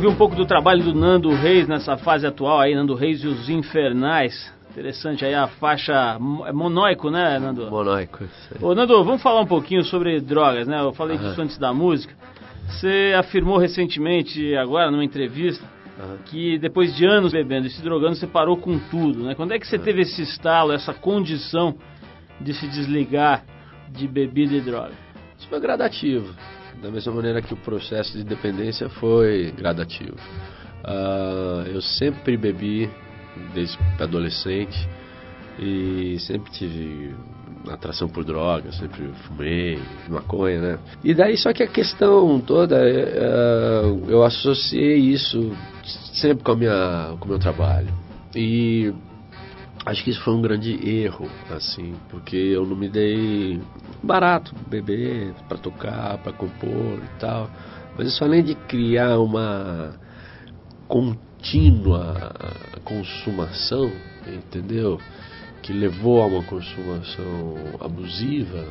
ouvir 0.00 0.14
um 0.14 0.16
pouco 0.16 0.34
do 0.34 0.46
trabalho 0.46 0.82
do 0.82 0.94
Nando 0.94 1.28
Reis 1.28 1.68
nessa 1.68 1.94
fase 1.94 2.26
atual 2.26 2.58
aí, 2.58 2.74
Nando 2.74 2.94
Reis 2.94 3.22
e 3.22 3.26
os 3.26 3.50
Infernais. 3.50 4.50
Interessante 4.70 5.26
aí 5.26 5.34
a 5.34 5.46
faixa 5.46 6.16
é 6.46 6.52
monóico, 6.52 7.10
né, 7.10 7.38
Nando? 7.38 7.70
Monóico. 7.70 8.24
isso 8.24 8.54
aí. 8.54 8.64
Ô, 8.64 8.74
Nando, 8.74 9.04
vamos 9.04 9.20
falar 9.20 9.42
um 9.42 9.46
pouquinho 9.46 9.84
sobre 9.84 10.18
drogas, 10.18 10.66
né? 10.66 10.80
Eu 10.80 10.94
falei 10.94 11.18
Aham. 11.18 11.28
disso 11.28 11.42
antes 11.42 11.58
da 11.58 11.74
música. 11.74 12.14
Você 12.66 13.12
afirmou 13.14 13.58
recentemente, 13.58 14.56
agora, 14.56 14.90
numa 14.90 15.04
entrevista, 15.04 15.66
Aham. 16.02 16.16
que 16.24 16.58
depois 16.58 16.96
de 16.96 17.04
anos 17.04 17.32
bebendo 17.32 17.66
e 17.66 17.70
se 17.70 17.82
drogando, 17.82 18.14
você 18.14 18.26
parou 18.26 18.56
com 18.56 18.78
tudo, 18.78 19.22
né? 19.24 19.34
Quando 19.34 19.52
é 19.52 19.58
que 19.58 19.66
você 19.66 19.78
teve 19.78 20.00
esse 20.00 20.22
estalo, 20.22 20.72
essa 20.72 20.94
condição 20.94 21.74
de 22.40 22.54
se 22.54 22.66
desligar 22.68 23.44
de 23.90 24.08
bebida 24.08 24.54
e 24.54 24.62
droga? 24.62 24.92
Isso 25.38 25.46
foi 25.46 25.60
gradativo. 25.60 26.34
Da 26.82 26.90
mesma 26.90 27.12
maneira 27.12 27.42
que 27.42 27.52
o 27.52 27.56
processo 27.56 28.16
de 28.16 28.24
dependência 28.24 28.88
foi 28.88 29.52
gradativo. 29.56 30.16
Ah, 30.82 31.64
eu 31.66 31.80
sempre 31.82 32.36
bebi 32.36 32.90
desde 33.54 33.78
adolescente 33.98 34.88
e 35.58 36.16
sempre 36.20 36.50
tive 36.52 37.14
atração 37.68 38.08
por 38.08 38.24
drogas, 38.24 38.76
sempre 38.76 39.10
fumei 39.26 39.78
maconha, 40.08 40.60
né? 40.60 40.78
E 41.04 41.12
daí 41.12 41.36
só 41.36 41.52
que 41.52 41.62
a 41.62 41.66
questão 41.66 42.40
toda, 42.40 42.76
ah, 42.78 43.82
eu 44.08 44.22
associei 44.22 44.96
isso 44.96 45.54
sempre 46.14 46.42
com 46.42 46.54
minha, 46.54 47.14
com 47.18 47.26
o 47.26 47.28
meu 47.28 47.38
trabalho. 47.38 47.92
E 48.34 48.92
Acho 49.86 50.04
que 50.04 50.10
isso 50.10 50.22
foi 50.22 50.34
um 50.34 50.42
grande 50.42 50.72
erro, 50.86 51.26
assim, 51.50 51.94
porque 52.10 52.36
eu 52.36 52.66
não 52.66 52.76
me 52.76 52.88
dei 52.88 53.60
barato 54.02 54.54
beber 54.68 55.32
para 55.48 55.56
tocar, 55.56 56.18
para 56.18 56.32
compor 56.32 56.98
e 56.98 57.18
tal. 57.18 57.48
Mas 57.96 58.08
isso 58.08 58.22
além 58.22 58.42
de 58.44 58.54
criar 58.54 59.18
uma 59.18 59.94
contínua 60.86 62.30
consumação, 62.84 63.90
entendeu? 64.26 65.00
Que 65.62 65.72
levou 65.72 66.22
a 66.22 66.26
uma 66.26 66.42
consumação 66.42 67.54
abusiva, 67.80 68.66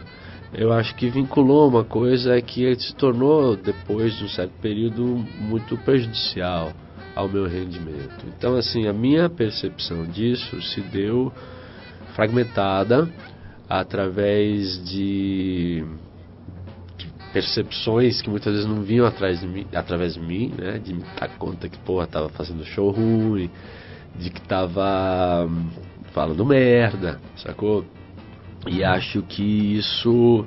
eu 0.53 0.71
acho 0.73 0.95
que 0.95 1.09
vinculou 1.09 1.69
uma 1.69 1.83
coisa 1.83 2.39
que 2.41 2.75
se 2.75 2.93
tornou, 2.95 3.55
depois 3.55 4.15
de 4.15 4.25
um 4.25 4.29
certo 4.29 4.53
período, 4.61 5.03
muito 5.39 5.77
prejudicial 5.77 6.73
ao 7.19 7.29
meu 7.29 7.47
rendimento. 7.47 8.25
Então, 8.27 8.55
assim, 8.55 8.87
a 8.87 8.93
minha 8.93 9.29
percepção 9.29 10.05
disso 10.05 10.61
se 10.61 10.81
deu 10.81 11.31
fragmentada 12.15 13.09
através 13.69 14.83
de 14.89 15.85
percepções 17.33 18.21
que 18.21 18.29
muitas 18.29 18.53
vezes 18.53 18.67
não 18.67 18.81
vinham 18.81 19.05
atrás 19.05 19.39
de 19.39 19.47
mim, 19.47 19.67
através 19.73 20.15
de 20.15 20.19
mim, 20.19 20.51
né? 20.57 20.79
De 20.79 20.93
me 20.93 21.03
dar 21.19 21.29
conta 21.37 21.69
que, 21.69 21.77
porra, 21.79 22.07
tava 22.07 22.29
fazendo 22.29 22.65
show 22.65 22.89
ruim, 22.89 23.49
de 24.17 24.29
que 24.29 24.41
tava 24.41 25.45
hum, 25.47 25.69
falando 26.13 26.43
merda, 26.45 27.19
sacou? 27.35 27.85
E 28.67 28.83
acho 28.83 29.21
que 29.23 29.77
isso 29.77 30.45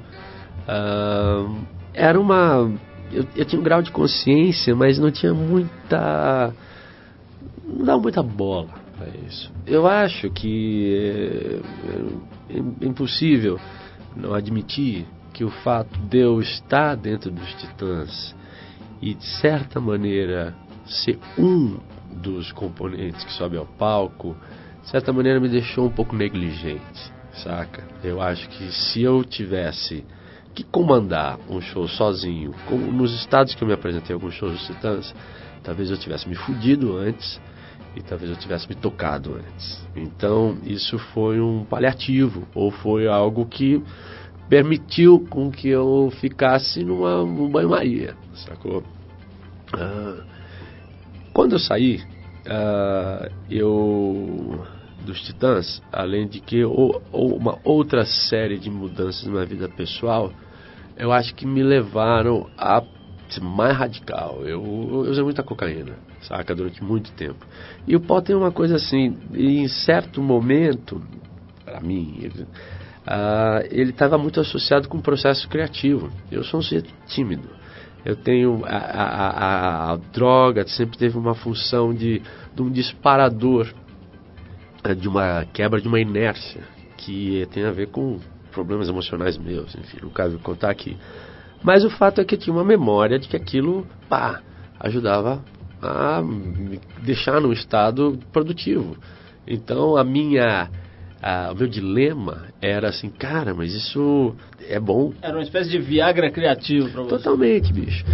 ah, 0.67 1.49
era 1.95 2.21
uma. 2.21 2.73
Eu, 3.13 3.27
eu 3.37 3.45
tinha 3.45 3.61
um 3.61 3.65
grau 3.65 3.83
de 3.83 3.91
consciência, 3.91 4.75
mas 4.75 4.99
não 4.99 5.11
tinha 5.11 5.35
muita. 5.35 6.55
Não 7.65 7.85
dava 7.85 8.01
muita 8.01 8.23
bola 8.23 8.69
para 8.97 9.09
isso. 9.27 9.53
Eu 9.67 9.87
acho 9.87 10.31
que 10.31 11.61
é, 12.51 12.55
é 12.55 12.87
impossível 12.87 13.59
não 14.17 14.35
admitir 14.35 15.07
que 15.33 15.45
o 15.45 15.51
fato 15.51 15.99
de 15.99 16.19
eu 16.19 16.41
estar 16.41 16.97
dentro 16.97 17.31
dos 17.31 17.55
Titãs 17.55 18.35
e 19.01 19.15
de 19.15 19.25
certa 19.41 19.81
maneira 19.81 20.55
ser 20.87 21.19
um 21.39 21.79
dos 22.13 22.53
componentes 22.53 23.25
que 23.25 23.33
sobe 23.33 23.57
ao 23.57 23.67
palco, 23.67 24.37
de 24.83 24.89
certa 24.91 25.13
maneira 25.13 25.41
me 25.41 25.49
deixou 25.49 25.87
um 25.87 25.91
pouco 25.91 26.15
negligente, 26.15 27.13
saca? 27.33 27.83
Eu 28.05 28.21
acho 28.21 28.49
que 28.51 28.71
se 28.71 29.03
eu 29.03 29.25
tivesse 29.25 30.05
que 30.55 30.65
comandar 30.65 31.39
um 31.49 31.61
show 31.61 31.89
sozinho, 31.89 32.55
como 32.69 32.93
nos 32.93 33.15
estados 33.15 33.55
que 33.55 33.63
eu 33.63 33.69
me 33.69 33.75
apresentei 33.75 34.15
alguns 34.15 34.35
shows 34.35 34.53
dos 34.53 34.67
Titãs, 34.67 35.15
talvez 35.63 35.91
eu 35.91 35.97
tivesse 35.97 36.29
me 36.29 36.35
fudido 36.35 36.97
antes 36.97 37.41
e 37.97 38.03
talvez 38.03 38.31
eu 38.31 38.37
tivesse 38.37 38.69
me 38.69 38.75
tocado 38.75 39.35
antes. 39.35 39.87
Então 39.97 40.57
isso 40.65 40.99
foi 40.99 41.41
um 41.41 41.65
paliativo 41.65 42.47
ou 42.55 42.71
foi 42.71 43.07
algo 43.07 43.47
que 43.47 43.83
permitiu 44.49 45.27
com 45.31 45.51
que 45.51 45.69
eu 45.69 46.13
ficasse 46.21 46.85
numa, 46.85 47.25
num 47.25 47.49
banho-maria, 47.49 48.15
sacou? 48.35 48.83
Ah, 49.73 50.23
quando 51.33 51.53
eu 51.53 51.59
saí, 51.59 52.03
ah, 52.47 53.31
eu 53.51 54.63
dos 55.03 55.21
Titãs, 55.23 55.83
além 55.93 56.27
de 56.27 56.41
que 56.41 56.65
ou, 56.65 57.03
ou 57.13 57.37
uma 57.37 57.59
outra 57.65 58.05
série 58.05 58.59
de 58.59 58.71
mudanças 58.71 59.27
na 59.27 59.45
vida 59.45 59.69
pessoal, 59.69 60.33
eu 60.97 61.13
acho 61.13 61.35
que 61.35 61.47
me 61.47 61.63
levaram 61.63 62.49
a 62.57 62.83
ser 63.29 63.41
mais 63.41 63.77
radical. 63.77 64.41
Eu, 64.43 64.63
eu 64.63 65.11
usei 65.11 65.25
muita 65.25 65.43
cocaína, 65.43 65.95
saca, 66.21 66.55
durante 66.55 66.83
muito 66.83 67.13
tempo. 67.13 67.47
E 67.87 67.97
o 67.97 68.01
pó 68.01 68.21
tem 68.21 68.37
uma 68.37 68.53
coisa 68.53 68.77
assim, 68.77 69.17
em 69.35 69.67
certo 69.69 70.23
momento, 70.23 71.03
para 71.65 71.81
mim, 71.81 72.19
ele 72.21 72.47
ah, 73.07 73.63
estava 73.71 74.19
muito 74.19 74.41
associado 74.41 74.89
com 74.89 74.99
o 74.99 75.03
processo 75.03 75.49
criativo. 75.49 76.11
Eu 76.31 76.45
sou 76.45 76.61
um 76.61 76.63
sujeito 76.63 76.93
tímido. 77.07 77.49
Eu 78.05 78.17
tenho 78.17 78.65
a, 78.65 78.77
a, 78.77 79.29
a, 79.29 79.93
a 79.93 79.97
droga 79.97 80.67
sempre 80.67 80.99
teve 80.99 81.17
uma 81.17 81.35
função 81.35 81.95
de, 81.95 82.21
de 82.55 82.63
um 82.63 82.71
disparador, 82.71 83.73
de 84.99 85.09
uma 85.09 85.45
quebra 85.53 85.81
de 85.81 85.89
uma 85.89 86.01
inércia 86.01 86.63
que 86.97 87.47
tem 87.53 87.65
a 87.65 87.71
ver 87.71 87.89
com 87.89 88.19
problemas 88.53 88.89
emocionais 88.89 89.39
meus, 89.39 89.75
enfim, 89.75 89.99
não 90.03 90.11
cabe 90.11 90.37
contar 90.39 90.71
aqui. 90.71 90.97
Mas 91.63 91.85
o 91.85 91.91
fato 91.91 92.21
é 92.21 92.25
que 92.25 92.35
eu 92.35 92.39
tinha 92.39 92.55
uma 92.55 92.65
memória 92.65 93.19
de 93.19 93.29
que 93.29 93.37
aquilo, 93.37 93.87
pá, 94.09 94.41
ajudava 94.81 95.43
a 95.81 96.21
me 96.23 96.81
deixar 97.03 97.41
num 97.41 97.53
estado 97.53 98.19
produtivo. 98.33 98.97
Então 99.47 99.97
a 99.97 100.05
minha 100.05 100.69
o 101.53 101.55
meu 101.55 101.69
dilema 101.69 102.47
era 102.61 102.89
assim, 102.89 103.09
cara, 103.09 103.55
mas 103.55 103.73
isso 103.73 104.35
é 104.69 104.81
bom. 104.81 105.13
Era 105.23 105.37
uma 105.37 105.43
espécie 105.43 105.71
de 105.71 105.79
Viagra 105.79 106.31
criativo 106.31 106.91
pra 106.91 107.03
você. 107.03 107.11
Totalmente, 107.11 107.73
bicho. 107.73 108.05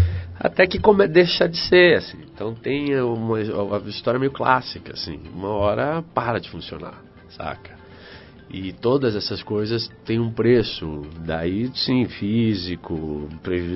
Até 0.41 0.67
que 0.67 0.79
deixa 1.09 1.49
de 1.49 1.57
ser, 1.57 1.97
assim. 1.97 2.19
Então 2.33 2.55
tem 2.55 3.01
uma, 3.01 3.39
uma 3.39 3.79
história 3.89 4.21
meio 4.21 4.33
clássica, 4.33 4.93
assim. 4.93 5.21
Uma 5.35 5.49
hora 5.49 6.03
para 6.15 6.39
de 6.39 6.49
funcionar, 6.49 7.03
saca? 7.31 7.77
E 8.51 8.73
todas 8.73 9.15
essas 9.15 9.43
coisas 9.43 9.89
têm 10.07 10.19
um 10.19 10.33
preço, 10.33 11.03
daí 11.27 11.71
sim, 11.75 12.07
físico, 12.07 13.29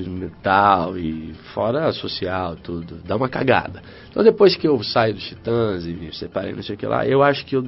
mental 0.08 0.96
e 0.96 1.34
fora 1.52 1.92
social, 1.92 2.56
tudo. 2.56 2.98
Dá 3.04 3.16
uma 3.16 3.28
cagada. 3.28 3.82
Então 4.08 4.22
depois 4.22 4.56
que 4.56 4.66
eu 4.66 4.82
saio 4.82 5.12
dos 5.14 5.24
Titãs 5.24 5.84
e 5.84 5.92
me 5.92 6.14
separei, 6.14 6.54
não 6.54 6.62
sei 6.62 6.74
o 6.74 6.78
que 6.78 6.86
lá, 6.86 7.06
eu 7.06 7.22
acho 7.22 7.44
que 7.44 7.54
eu, 7.54 7.64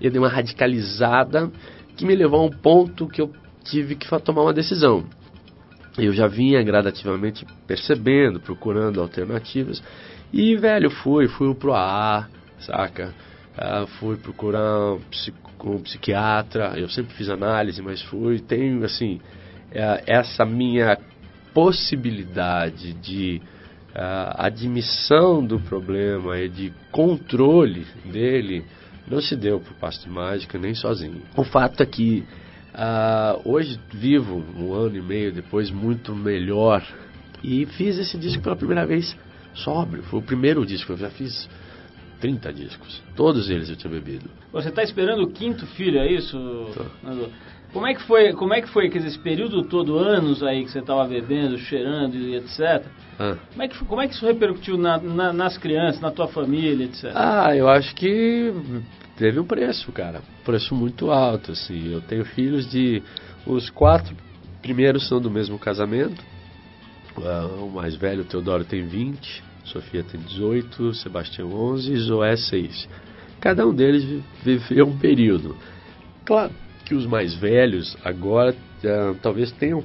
eu 0.00 0.10
dei 0.10 0.20
uma 0.20 0.28
radicalizada 0.28 1.50
que 1.96 2.06
me 2.06 2.14
levou 2.14 2.40
a 2.40 2.44
um 2.44 2.50
ponto 2.50 3.08
que 3.08 3.20
eu 3.20 3.32
tive 3.64 3.96
que 3.96 4.06
tomar 4.20 4.42
uma 4.42 4.54
decisão. 4.54 5.04
Eu 5.98 6.12
já 6.12 6.26
vinha 6.26 6.62
gradativamente 6.62 7.46
percebendo, 7.66 8.38
procurando 8.38 9.00
alternativas. 9.00 9.82
E, 10.32 10.56
velho, 10.56 10.90
fui, 10.90 11.28
fui 11.28 11.54
pro 11.54 11.72
AA, 11.72 12.28
saca? 12.60 13.14
Uh, 13.56 13.86
fui 13.98 14.16
procurar 14.16 14.92
um, 14.92 15.00
um, 15.64 15.78
psiquiatra, 15.80 16.74
eu 16.76 16.88
sempre 16.90 17.14
fiz 17.14 17.30
análise, 17.30 17.80
mas 17.80 18.02
fui, 18.02 18.38
tenho 18.38 18.84
assim, 18.84 19.14
uh, 19.70 20.02
essa 20.06 20.44
minha 20.44 20.98
possibilidade 21.54 22.92
de 22.92 23.40
uh, 23.94 24.34
admissão 24.36 25.42
do 25.42 25.58
problema 25.58 26.38
e 26.38 26.50
de 26.50 26.70
controle 26.92 27.86
dele 28.04 28.62
não 29.08 29.22
se 29.22 29.34
deu 29.34 29.58
por 29.60 29.72
passo 29.74 30.02
de 30.02 30.10
mágica 30.10 30.58
nem 30.58 30.74
sozinho. 30.74 31.22
O 31.34 31.44
fato 31.44 31.82
é 31.82 31.86
que 31.86 32.26
hoje 33.44 33.78
vivo 33.92 34.44
um 34.56 34.74
ano 34.74 34.96
e 34.96 35.02
meio 35.02 35.32
depois 35.32 35.70
muito 35.70 36.14
melhor 36.14 36.82
e 37.42 37.66
fiz 37.66 37.98
esse 37.98 38.18
disco 38.18 38.42
pela 38.42 38.56
primeira 38.56 38.86
vez 38.86 39.16
sóbrio, 39.54 40.02
foi 40.04 40.20
o 40.20 40.22
primeiro 40.22 40.64
disco, 40.66 40.92
eu 40.92 40.96
já 40.96 41.10
fiz 41.10 41.48
30 42.20 42.52
discos. 42.52 43.02
Todos 43.14 43.50
eles 43.50 43.68
eu 43.68 43.76
tinha 43.76 43.90
bebido. 43.90 44.28
Você 44.52 44.68
está 44.68 44.82
esperando 44.82 45.22
o 45.22 45.30
quinto 45.30 45.66
filho, 45.68 45.98
é 45.98 46.10
isso? 46.10 46.38
Como 47.72 47.86
é 47.86 47.94
que 47.94 48.02
foi, 48.02 48.32
como 48.32 48.54
é 48.54 48.62
que 48.62 48.68
foi 48.68 48.88
quer 48.88 48.98
dizer, 48.98 49.08
esse 49.08 49.18
período 49.18 49.62
todo, 49.64 49.98
anos 49.98 50.42
aí 50.42 50.64
que 50.64 50.70
você 50.70 50.78
estava 50.78 51.04
bebendo, 51.06 51.58
cheirando 51.58 52.14
e 52.14 52.36
etc. 52.36 52.86
Ah. 53.18 53.36
Como, 53.52 53.62
é 53.62 53.68
que, 53.68 53.84
como 53.84 54.00
é 54.00 54.08
que 54.08 54.14
isso 54.14 54.26
repercutiu 54.26 54.78
na, 54.78 54.98
na, 54.98 55.32
nas 55.32 55.58
crianças, 55.58 56.00
na 56.00 56.10
tua 56.10 56.28
família, 56.28 56.84
etc? 56.84 57.12
Ah, 57.14 57.54
eu 57.54 57.68
acho 57.68 57.94
que 57.94 58.52
teve 59.16 59.40
um 59.40 59.44
preço, 59.44 59.90
cara. 59.92 60.22
Preço 60.44 60.74
muito 60.74 61.10
alto, 61.10 61.52
assim. 61.52 61.92
Eu 61.92 62.00
tenho 62.00 62.24
filhos 62.24 62.70
de... 62.70 63.02
Os 63.46 63.70
quatro 63.70 64.14
primeiros 64.62 65.08
são 65.08 65.20
do 65.20 65.30
mesmo 65.30 65.58
casamento. 65.58 66.22
Uh, 67.16 67.64
o 67.64 67.70
mais 67.70 67.94
velho, 67.94 68.24
Teodoro, 68.24 68.64
tem 68.64 68.86
20. 68.86 69.44
Sofia 69.64 70.04
tem 70.04 70.20
18, 70.20 70.94
Sebastião 70.94 71.52
11 71.52 71.92
e 71.92 71.96
Zoé 71.98 72.36
6. 72.36 72.88
Cada 73.40 73.66
um 73.66 73.74
deles 73.74 74.22
viveu 74.42 74.86
um 74.86 74.98
período. 74.98 75.56
Claro 76.24 76.52
que 76.84 76.94
os 76.94 77.06
mais 77.06 77.34
velhos 77.34 77.96
agora 78.04 78.52
uh, 78.52 79.14
talvez 79.22 79.50
tenham 79.52 79.80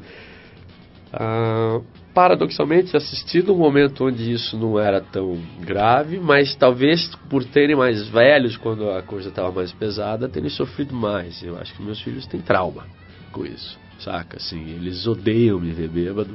uh, 1.14 1.84
paradoxalmente 2.14 2.96
assistido 2.96 3.54
um 3.54 3.58
momento 3.58 4.06
onde 4.06 4.32
isso 4.32 4.58
não 4.58 4.80
era 4.80 5.02
tão 5.02 5.38
grave, 5.60 6.20
mas 6.20 6.56
talvez 6.56 7.08
por 7.30 7.44
terem 7.44 7.76
mais 7.76 8.08
velhos 8.10 8.58
quando 8.58 8.90
a 8.92 9.02
coisa 9.02 9.30
estava 9.30 9.52
mais 9.52 9.72
pesada, 9.72 10.30
terem 10.30 10.50
sofrido 10.50 10.94
mais. 10.94 11.42
Eu 11.42 11.58
acho 11.58 11.74
que 11.74 11.82
meus 11.82 12.02
filhos 12.02 12.26
têm 12.28 12.42
trauma 12.42 12.86
com 13.32 13.46
isso, 13.46 13.80
saca? 14.00 14.38
Assim, 14.38 14.72
eles 14.72 15.08
odeiam 15.08 15.60
me 15.60 15.72
ver 15.72 15.90
bêbado. 15.90 16.34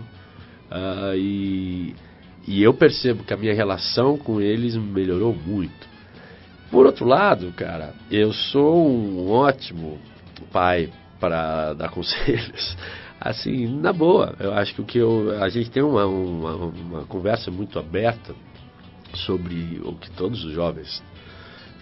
Uh, 0.70 1.14
e 1.14 1.94
e 2.46 2.62
eu 2.62 2.72
percebo 2.72 3.24
que 3.24 3.34
a 3.34 3.36
minha 3.36 3.52
relação 3.52 4.16
com 4.16 4.40
eles 4.40 4.76
melhorou 4.76 5.34
muito. 5.34 5.88
Por 6.70 6.86
outro 6.86 7.04
lado, 7.04 7.52
cara, 7.52 7.92
eu 8.10 8.32
sou 8.32 8.88
um 8.88 9.30
ótimo 9.30 9.98
pai 10.52 10.88
para 11.18 11.74
dar 11.74 11.90
conselhos. 11.90 12.76
Assim, 13.20 13.66
na 13.66 13.92
boa, 13.92 14.34
eu 14.38 14.52
acho 14.52 14.74
que 14.74 14.80
o 14.80 14.84
que 14.84 14.98
eu, 14.98 15.42
a 15.42 15.48
gente 15.48 15.70
tem 15.70 15.82
uma, 15.82 16.04
uma, 16.06 16.54
uma 16.54 17.04
conversa 17.06 17.50
muito 17.50 17.78
aberta 17.78 18.34
sobre 19.14 19.80
o 19.82 19.94
que 19.94 20.10
todos 20.10 20.44
os 20.44 20.52
jovens 20.52 21.02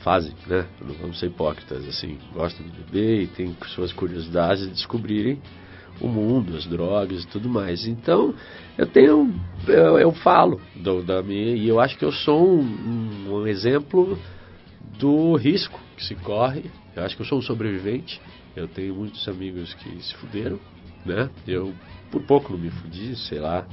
fazem, 0.04 0.34
né? 0.46 0.66
Não 0.80 0.94
vamos 0.94 1.18
ser 1.18 1.26
hipócritas, 1.26 1.84
assim, 1.88 2.18
gostam 2.32 2.64
de 2.64 2.72
beber 2.72 3.22
e 3.22 3.26
têm 3.26 3.56
suas 3.74 3.92
curiosidades 3.92 4.64
de 4.64 4.70
descobrirem 4.70 5.40
o 6.00 6.08
mundo, 6.08 6.56
as 6.56 6.66
drogas 6.66 7.24
e 7.24 7.26
tudo 7.26 7.48
mais. 7.48 7.86
Então, 7.86 8.34
eu 8.76 8.86
tenho, 8.86 9.34
eu, 9.66 9.98
eu 9.98 10.12
falo 10.12 10.60
do, 10.76 11.02
da 11.02 11.22
minha, 11.22 11.56
e 11.56 11.66
eu 11.66 11.80
acho 11.80 11.96
que 11.96 12.04
eu 12.04 12.12
sou 12.12 12.60
um, 12.60 13.32
um, 13.32 13.46
exemplo 13.46 14.18
do 14.98 15.34
risco 15.36 15.80
que 15.96 16.04
se 16.04 16.14
corre. 16.16 16.70
Eu 16.94 17.04
acho 17.04 17.16
que 17.16 17.22
eu 17.22 17.26
sou 17.26 17.38
um 17.38 17.42
sobrevivente. 17.42 18.20
Eu 18.54 18.68
tenho 18.68 18.94
muitos 18.94 19.26
amigos 19.26 19.74
que 19.74 20.02
se 20.02 20.14
fuderam, 20.14 20.60
né? 21.04 21.30
Eu, 21.46 21.72
por 22.10 22.22
pouco, 22.22 22.52
não 22.52 22.58
me 22.58 22.70
fudi, 22.70 23.16
sei 23.16 23.38
lá. 23.38 23.66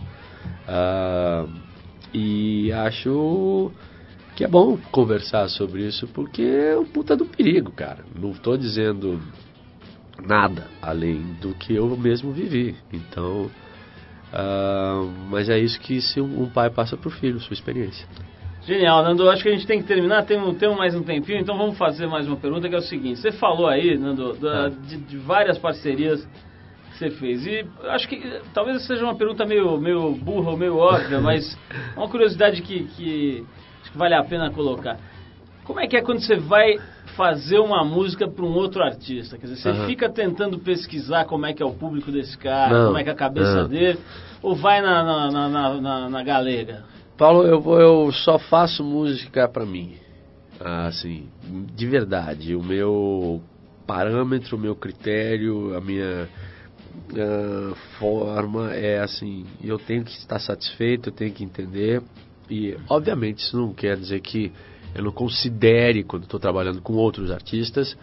Uh, 0.68 1.50
e 2.14 2.72
acho 2.72 3.72
que 4.36 4.44
é 4.44 4.48
bom 4.48 4.78
conversar 4.92 5.48
sobre 5.50 5.86
isso 5.86 6.08
porque 6.08 6.42
é 6.42 6.78
um 6.78 6.86
puta 6.86 7.16
do 7.16 7.26
perigo, 7.26 7.72
cara. 7.72 8.04
Não 8.20 8.32
estou 8.32 8.58
dizendo 8.58 9.22
nada 10.26 10.68
além 10.82 11.22
do 11.42 11.54
que 11.54 11.76
eu 11.76 11.96
mesmo 11.98 12.32
vivi. 12.32 12.76
Então, 12.92 13.50
uh, 14.34 15.06
mas 15.30 15.50
é 15.50 15.60
isso 15.60 15.80
que 15.80 16.02
se 16.02 16.22
um, 16.22 16.50
pai 16.50 16.70
passa 16.70 16.98
para 16.98 17.08
o 17.08 17.12
filho, 17.12 17.40
sua 17.40 17.54
experiência. 17.54 18.08
Genial, 18.66 19.04
Nando. 19.04 19.28
Acho 19.30 19.42
que 19.42 19.50
a 19.50 19.54
gente 19.54 19.66
tem 19.66 19.82
que 19.82 19.88
terminar. 19.88 20.24
Temos, 20.24 20.56
temos 20.58 20.78
mais 20.78 20.94
um 20.94 21.02
tempinho, 21.02 21.40
então 21.40 21.58
vamos 21.58 21.78
fazer 21.78 22.06
mais 22.06 22.28
uma 22.28 22.38
pergunta 22.38 22.70
que 22.70 22.76
é 22.76 22.78
o 22.78 22.82
seguinte: 22.82 23.20
você 23.20 23.32
falou 23.32 23.68
aí, 23.68 23.98
Nando, 23.98 24.34
da, 24.34 24.68
ah. 24.68 24.70
de, 24.70 24.98
de, 24.98 25.18
várias 25.18 25.58
parcerias 25.58 26.28
você 27.02 27.10
fez 27.10 27.46
e 27.48 27.66
acho 27.86 28.08
que 28.08 28.22
talvez 28.54 28.86
seja 28.86 29.04
uma 29.04 29.16
pergunta 29.16 29.46
meio, 29.46 29.80
meio 29.80 30.12
burra 30.12 30.52
ou 30.52 30.58
meio 30.58 30.78
óbvia, 30.78 31.20
mas 31.22 31.58
uma 31.98 32.08
curiosidade 32.08 32.62
que, 32.62 32.84
que 32.84 33.44
acho 33.82 33.92
que 33.92 33.98
vale 33.98 34.14
a 34.14 34.24
pena 34.24 34.52
colocar. 34.52 34.98
Como 35.64 35.80
é 35.80 35.88
que 35.88 35.98
é 35.98 36.02
quando 36.02 36.20
você 36.20 36.36
vai 36.36 36.78
fazer 37.16 37.60
uma 37.60 37.84
música 37.84 38.28
para 38.28 38.46
um 38.46 38.54
outro 38.54 38.84
artista? 38.84 39.38
Quer 39.38 39.48
dizer, 39.48 39.62
você 39.62 39.70
uhum. 39.70 39.88
fica 39.88 40.10
tentando 40.10 40.60
pesquisar 40.60 41.26
como 41.26 41.46
é 41.46 41.54
que 41.54 41.64
é 41.64 41.66
o 41.66 41.74
público 41.74 42.12
desse 42.12 42.38
cara, 42.38 42.78
não, 42.78 42.86
como 42.88 42.98
é 42.98 43.04
que 43.04 43.10
é 43.10 43.14
a 43.14 43.16
cabeça 43.16 43.64
não. 43.64 43.68
dele, 43.68 44.00
ou 44.42 44.56
vai 44.56 44.82
na, 44.82 45.04
na, 45.04 45.50
na, 45.50 45.82
na, 45.82 46.10
na 46.10 46.24
galega? 46.24 46.84
Paulo, 47.18 47.44
eu, 47.44 47.62
vou, 47.62 47.80
eu 47.80 48.12
só 48.12 48.40
faço 48.40 48.84
música 48.84 49.48
para 49.48 49.66
mim. 49.66 49.96
Assim, 50.60 51.28
de 51.76 51.88
verdade. 51.88 52.56
O 52.56 52.64
meu 52.64 53.42
parâmetro, 53.86 54.58
o 54.58 54.60
meu 54.60 54.76
critério, 54.76 55.76
a 55.76 55.82
minha 55.82 56.28
uh, 57.12 57.76
forma 58.00 58.74
é 58.74 59.00
assim: 59.00 59.46
eu 59.64 59.78
tenho 59.78 60.04
que 60.04 60.12
estar 60.12 60.40
satisfeito, 60.40 61.10
eu 61.10 61.14
tenho 61.14 61.34
que 61.34 61.44
entender. 61.44 62.02
E, 62.50 62.78
obviamente, 62.90 63.40
isso 63.40 63.58
não 63.58 63.74
quer 63.74 63.98
dizer 63.98 64.20
que 64.22 64.52
eu 64.94 65.04
não 65.04 65.12
considere, 65.12 66.04
quando 66.04 66.24
estou 66.24 66.40
trabalhando 66.40 66.82
com 66.82 66.94
outros 66.94 67.32
artistas, 67.32 67.98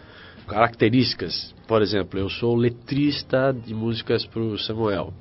características. 0.47 1.53
Por 1.67 1.81
exemplo, 1.81 2.19
eu 2.19 2.29
sou 2.29 2.55
letrista 2.55 3.53
de 3.53 3.73
músicas 3.73 4.25
para 4.25 4.41
o 4.41 4.57
Samuel. 4.57 5.13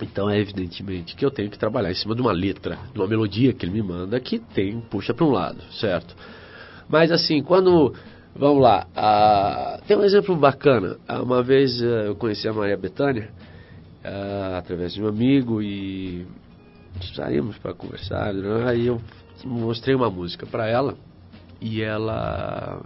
Então 0.00 0.28
é 0.28 0.38
evidentemente 0.38 1.14
que 1.14 1.24
eu 1.24 1.30
tenho 1.30 1.48
que 1.48 1.58
trabalhar 1.58 1.92
em 1.92 1.94
cima 1.94 2.14
de 2.14 2.20
uma 2.20 2.32
letra, 2.32 2.76
de 2.92 2.98
uma 2.98 3.06
melodia 3.06 3.52
que 3.52 3.64
ele 3.64 3.72
me 3.72 3.82
manda 3.82 4.18
que 4.18 4.38
tem 4.38 4.80
puxa 4.80 5.14
para 5.14 5.24
um 5.24 5.30
lado, 5.30 5.62
certo? 5.72 6.16
Mas 6.88 7.12
assim, 7.12 7.40
quando 7.42 7.94
vamos 8.34 8.62
lá, 8.62 8.86
uh, 8.96 9.82
tem 9.86 9.96
um 9.96 10.04
exemplo 10.04 10.36
bacana. 10.36 10.96
Uma 11.22 11.42
vez 11.42 11.80
uh, 11.80 12.06
eu 12.06 12.16
conheci 12.16 12.48
a 12.48 12.52
Maria 12.52 12.76
Bethânia 12.76 13.30
através 14.58 14.92
de 14.92 15.02
um 15.02 15.06
amigo 15.06 15.62
e 15.62 16.26
saímos 17.14 17.56
para 17.58 17.72
conversar. 17.72 18.34
Né? 18.34 18.68
Aí 18.68 18.86
eu 18.88 19.00
mostrei 19.44 19.94
uma 19.94 20.10
música 20.10 20.44
para 20.44 20.66
ela 20.66 20.96
e 21.60 21.80
ela 21.80 22.82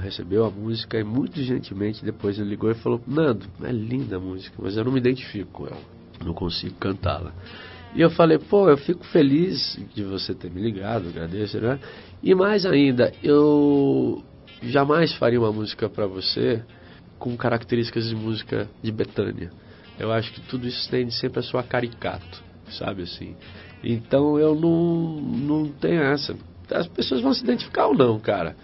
recebeu 0.00 0.46
a 0.46 0.50
música 0.50 0.98
e 0.98 1.04
muito 1.04 1.42
gentilmente 1.42 2.04
depois 2.04 2.38
ele 2.38 2.50
ligou 2.50 2.70
e 2.70 2.74
falou: 2.74 3.02
Nando, 3.06 3.46
é 3.62 3.72
linda 3.72 4.16
a 4.16 4.20
música, 4.20 4.54
mas 4.58 4.76
eu 4.76 4.84
não 4.84 4.92
me 4.92 4.98
identifico 4.98 5.50
com 5.50 5.66
ela, 5.66 5.82
não 6.24 6.32
consigo 6.32 6.76
cantá-la. 6.76 7.32
E 7.94 8.00
eu 8.00 8.10
falei: 8.10 8.38
pô, 8.38 8.68
eu 8.68 8.76
fico 8.76 9.04
feliz 9.06 9.78
de 9.94 10.02
você 10.02 10.34
ter 10.34 10.50
me 10.50 10.60
ligado, 10.60 11.08
agradeço, 11.08 11.60
né? 11.60 11.78
E 12.22 12.34
mais 12.34 12.66
ainda, 12.66 13.12
eu 13.22 14.22
jamais 14.62 15.12
faria 15.14 15.40
uma 15.40 15.52
música 15.52 15.88
para 15.88 16.06
você 16.06 16.62
com 17.18 17.36
características 17.36 18.08
de 18.08 18.14
música 18.14 18.68
de 18.82 18.92
Betânia. 18.92 19.50
Eu 19.98 20.12
acho 20.12 20.32
que 20.32 20.40
tudo 20.42 20.66
isso 20.66 20.88
tende 20.90 21.12
sempre 21.14 21.40
a 21.40 21.42
soar 21.42 21.64
caricato, 21.64 22.42
sabe 22.70 23.02
assim? 23.02 23.34
Então 23.82 24.38
eu 24.38 24.54
não, 24.54 25.20
não 25.20 25.68
tenho 25.68 26.02
essa 26.02 26.36
as 26.74 26.86
pessoas 26.86 27.20
vão 27.20 27.32
se 27.32 27.42
identificar 27.42 27.86
ou 27.86 27.94
não, 27.94 28.18
cara. 28.18 28.54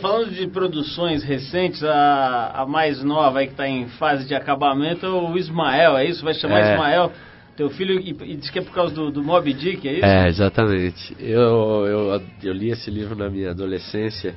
Falando 0.00 0.30
de 0.30 0.46
produções 0.46 1.22
recentes, 1.22 1.82
a, 1.84 2.52
a 2.54 2.66
mais 2.66 3.02
nova 3.02 3.40
aí 3.40 3.46
que 3.46 3.52
está 3.52 3.68
em 3.68 3.86
fase 3.88 4.26
de 4.26 4.34
acabamento 4.34 5.04
é 5.04 5.08
o 5.08 5.36
Ismael, 5.36 5.96
é 5.96 6.06
isso? 6.06 6.24
Vai 6.24 6.34
chamar 6.34 6.60
é. 6.60 6.72
Ismael? 6.72 7.12
Teu 7.58 7.68
filho, 7.70 7.98
e, 7.98 8.10
e 8.10 8.36
diz 8.36 8.50
que 8.50 8.60
é 8.60 8.62
por 8.62 8.72
causa 8.72 8.94
do, 8.94 9.10
do 9.10 9.20
Mob 9.20 9.52
Dick, 9.52 9.88
é 9.88 9.94
isso? 9.94 10.04
É, 10.04 10.28
exatamente. 10.28 11.16
Eu, 11.18 11.84
eu, 11.88 12.22
eu 12.40 12.52
li 12.52 12.70
esse 12.70 12.88
livro 12.88 13.16
na 13.16 13.28
minha 13.28 13.50
adolescência 13.50 14.32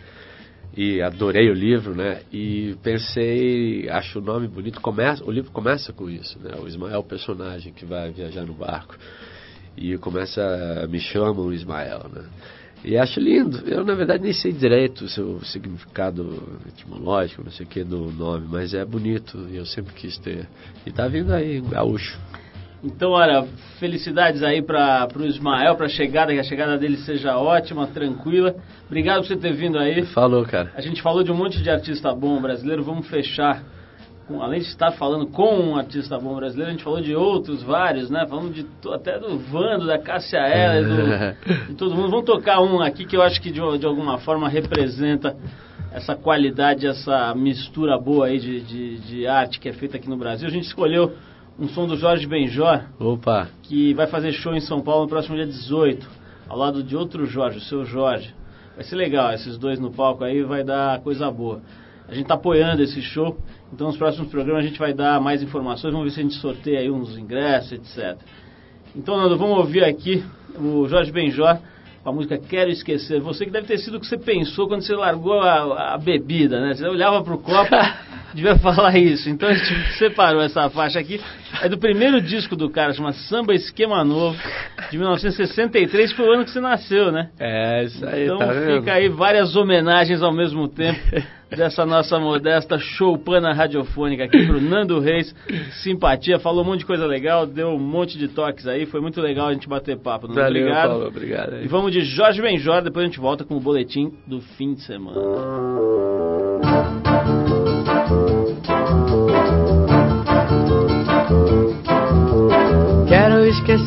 e 0.76 0.99
adorei 1.03 1.47
o 1.47 1.53
livro, 1.53 1.93
né? 1.93 2.22
E 2.34 2.76
pensei, 2.82 3.88
acho 3.89 4.17
o 4.17 4.24
nome 4.24 4.47
bonito. 4.47 4.82
Começa, 4.82 5.24
o 5.24 5.30
livro 5.30 5.51
começa 5.51 5.93
com 5.93 6.09
isso, 6.09 6.39
né? 6.39 6.55
O 6.59 6.67
Ismael 6.67 6.95
é 6.95 6.97
o 6.97 7.03
personagem 7.03 7.72
que 7.72 7.86
vai 7.86 8.09
viajar 8.09 8.43
no 8.43 8.55
barco 8.55 8.95
e 9.78 9.95
começa, 9.99 10.41
me 10.89 10.99
chamam 10.99 11.53
Ismael, 11.53 12.09
né? 12.11 12.24
E 12.84 12.97
acho 12.97 13.19
lindo. 13.19 13.59
Eu, 13.67 13.86
na 13.86 13.93
verdade, 13.93 14.24
nem 14.24 14.34
sei 14.34 14.51
direito 14.51 15.05
o 15.05 15.07
seu 15.07 15.39
significado 15.43 16.59
etimológico, 16.67 17.43
não 17.43 17.51
sei 17.51 17.67
o 17.67 17.69
que, 17.69 17.84
do 17.84 18.11
nome, 18.13 18.47
mas 18.49 18.74
é 18.74 18.84
bonito 18.84 19.47
e 19.51 19.57
eu 19.57 19.65
sempre 19.67 19.93
quis 19.93 20.17
ter. 20.17 20.49
E 20.88 20.91
tá 20.91 21.07
vindo 21.07 21.32
aí, 21.32 21.61
gaúcho. 21.61 22.19
Então, 22.84 23.12
olha, 23.12 23.46
felicidades 23.80 24.42
aí 24.42 24.60
para 24.62 25.08
o 25.16 25.24
Ismael, 25.24 25.76
para 25.76 25.86
a 25.86 25.90
chegada, 25.90 26.34
que 26.34 26.40
a 26.40 26.44
chegada 26.44 26.78
dele 26.80 26.98
seja 26.98 27.38
ótima, 27.38 27.86
tranquila. 27.86 28.56
Obrigado 28.88 29.22
por 29.22 29.28
você 29.28 29.38
ter 29.38 29.54
vindo 29.54 29.78
aí. 29.78 30.04
Falou, 30.08 30.44
cara. 30.46 30.72
A 30.76 30.82
gente 30.82 31.00
falou 31.02 31.24
de 31.24 31.32
um 31.32 31.36
monte 31.36 31.62
de 31.62 31.70
artista 31.70 32.14
bom 32.14 32.42
brasileiro, 32.42 32.84
vamos 32.84 33.08
fechar. 33.08 33.64
Com, 34.28 34.42
além 34.42 34.62
de 34.62 34.68
estar 34.68 34.92
falando 34.94 35.28
com 35.28 35.60
um 35.60 35.78
artista 35.78 36.18
bom 36.18 36.36
brasileiro, 36.36 36.70
a 36.70 36.74
gente 36.74 36.84
falou 36.84 37.02
de 37.02 37.16
outros 37.16 37.62
vários, 37.62 38.10
né? 38.10 38.26
Falamos 38.28 38.56
de, 38.56 38.66
até 38.92 39.20
do 39.20 39.38
Vando, 39.38 39.86
da 39.86 40.00
Cássia 40.00 40.40
Eller, 40.40 40.84
do, 40.84 41.68
de 41.70 41.76
todo 41.76 41.94
mundo. 41.94 42.10
Vamos 42.10 42.26
tocar 42.26 42.62
um 42.62 42.82
aqui 42.82 43.06
que 43.06 43.16
eu 43.16 43.22
acho 43.22 43.40
que 43.40 43.52
de, 43.52 43.60
de 43.78 43.86
alguma 43.86 44.18
forma 44.18 44.50
representa 44.50 45.36
essa 45.92 46.16
qualidade, 46.16 46.88
essa 46.88 47.36
mistura 47.36 47.98
boa 48.00 48.28
aí 48.28 48.40
de, 48.40 48.62
de, 48.62 48.98
de 49.00 49.28
arte 49.28 49.60
que 49.60 49.70
é 49.70 49.74
feita 49.74 49.98
aqui 49.98 50.10
no 50.10 50.18
Brasil. 50.18 50.48
A 50.48 50.52
gente 50.52 50.66
escolheu 50.66 51.14
um 51.60 51.68
som 51.70 51.88
do 51.88 51.95
Jorge 51.95 52.28
Benjor. 52.28 52.82
Opa! 52.99 53.49
Que 53.64 53.93
vai 53.93 54.08
fazer 54.08 54.32
show 54.34 54.54
em 54.54 54.62
São 54.62 54.82
Paulo 54.82 55.04
no 55.04 55.10
próximo 55.10 55.36
dia 55.36 55.45
18, 55.45 56.08
ao 56.47 56.58
lado 56.58 56.84
de 56.84 56.95
outro 56.95 57.26
Jorge, 57.26 57.58
o 57.58 57.62
seu 57.62 57.86
Jorge. 57.86 58.34
Vai 58.76 58.84
ser 58.84 58.95
legal, 58.95 59.32
esses 59.34 59.58
dois 59.58 59.80
no 59.80 59.91
palco 59.91 60.24
aí 60.24 60.43
vai 60.43 60.64
dar 60.64 60.99
coisa 61.02 61.30
boa. 61.30 61.62
A 62.08 62.14
gente 62.14 62.24
está 62.24 62.36
apoiando 62.36 62.82
esse 62.82 63.02
show, 63.02 63.38
então 63.72 63.88
nos 63.88 63.97
próximos 63.97 64.30
programas 64.30 64.66
a 64.66 64.68
gente 64.68 64.80
vai 64.80 64.93
dar 64.93 65.22
mais 65.22 65.41
informações, 65.41 65.93
vamos 65.93 66.08
ver 66.08 66.14
se 66.14 66.20
a 66.20 66.24
gente 66.24 66.36
sorteia 66.36 66.80
aí 66.80 66.89
uns 66.89 67.18
ingressos, 67.18 67.72
etc. 67.74 68.18
Então, 68.95 69.16
Nando, 69.16 69.38
vamos 69.38 69.58
ouvir 69.58 69.84
aqui 69.84 70.24
o 70.60 70.88
Jorge 70.88 71.12
Benjor 71.12 71.58
com 72.04 72.10
a 72.10 72.14
música 72.14 72.38
Quero 72.38 72.70
Esquecer. 72.70 73.22
Você 73.22 73.45
que 73.45 73.52
deve 73.52 73.68
ter 73.68 73.78
sido 73.78 73.97
o 73.97 73.99
que 73.99 74.08
você 74.08 74.18
pensou 74.18 74.68
quando 74.68 74.82
você 74.82 74.93
largou 74.95 75.39
a, 75.39 75.93
a 75.93 75.97
bebida, 75.97 76.60
né? 76.60 76.74
Você 76.74 76.86
olhava 76.86 77.24
para 77.24 77.34
o 77.34 77.38
copo, 77.38 77.70
devia 78.36 78.58
falar 78.58 78.98
isso. 78.98 79.30
Então 79.30 79.50
a 79.50 79.54
gente 79.54 79.74
separou 79.98 80.42
essa 80.42 80.70
faixa 80.70 81.00
aqui. 81.00 81.20
É 81.62 81.70
do 81.70 81.78
primeiro 81.78 82.22
disco 82.22 82.56
do 82.56 82.70
cara, 82.70 82.94
chama 82.94 83.12
Samba 83.14 83.54
Esquema 83.54 84.04
Novo, 84.04 84.38
de 84.90 84.98
1963, 84.98 86.12
que 86.12 86.18
foi 86.18 86.28
o 86.28 86.32
ano 86.32 86.46
que 86.46 86.52
você 86.52 86.62
nasceu, 86.62 87.12
né? 87.12 87.30
É, 87.40 87.84
isso 87.84 88.06
aí, 88.06 88.26
Então 88.26 88.38
tá 88.38 88.54
fica 88.54 88.94
aí 88.94 89.10
várias 89.10 89.56
homenagens 89.56 90.22
ao 90.22 90.34
mesmo 90.34 90.68
tempo 90.68 91.00
dessa 91.56 91.86
nossa 91.86 92.18
modesta 92.20 92.80
choupana 92.80 93.54
radiofônica 93.54 94.24
aqui 94.24 94.46
pro 94.46 94.62
Nando 94.62 95.00
Reis. 95.00 95.36
Simpatia, 95.84 96.40
falou 96.40 96.64
um 96.64 96.68
monte 96.68 96.80
de 96.80 96.86
coisa 96.86 97.06
legal, 97.06 97.46
deu 97.46 97.70
um 97.70 97.80
monte 97.80 98.18
de 98.18 98.30
toques 98.30 98.66
aí, 98.66 98.86
foi 98.86 99.02
muito 99.02 99.20
legal 99.22 99.48
a 99.50 99.54
gente 99.54 99.68
bater 99.68 99.98
papo. 99.98 100.28
Nando. 100.28 100.40
Valeu, 100.40 100.62
Obrigado. 100.62 100.90
Paulo, 100.90 101.08
obrigado. 101.08 101.54
aí. 101.56 101.66
E 101.66 101.68
vamos 101.68 101.92
de 101.92 102.02
Jorge 102.02 102.42
Benjor, 102.42 102.82
depois 102.82 103.04
a 103.04 103.08
gente 103.08 103.20
volta 103.20 103.44
com 103.44 103.56
o 103.56 103.60
boletim 103.60 104.14
do 104.26 104.40
fim 104.42 104.74
de 104.74 104.82
semana. 104.82 105.20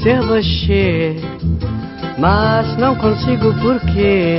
Esquecer 0.05 0.21
você, 0.27 1.17
mas 2.19 2.77
não 2.77 2.95
consigo 2.95 3.55
porque 3.55 4.39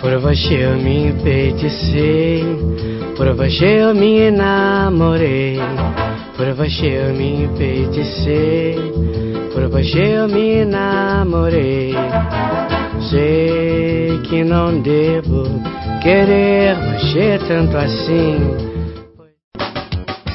por 0.00 0.18
você 0.18 0.64
eu 0.64 0.78
me 0.78 1.08
enfeiticei, 1.08 2.42
por 3.14 3.34
você 3.34 3.82
eu 3.82 3.94
me 3.94 4.28
enamorei, 4.28 5.58
por 6.34 6.54
você 6.54 6.86
eu 6.86 7.14
me 7.14 7.44
enfeiticei, 7.44 8.76
por 9.52 9.68
você 9.68 10.16
eu 10.16 10.26
me 10.26 10.62
enamorei. 10.62 11.94
Sei 13.10 14.18
que 14.22 14.42
não 14.42 14.80
devo 14.80 15.44
querer 16.02 16.74
você 16.76 17.38
tanto 17.46 17.76
assim. 17.76 18.38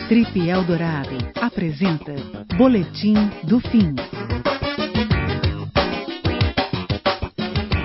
Trip 0.07 0.47
Eldorado 0.47 1.17
apresenta 1.41 2.13
Boletim 2.55 3.15
do 3.45 3.59
Fim. 3.59 3.95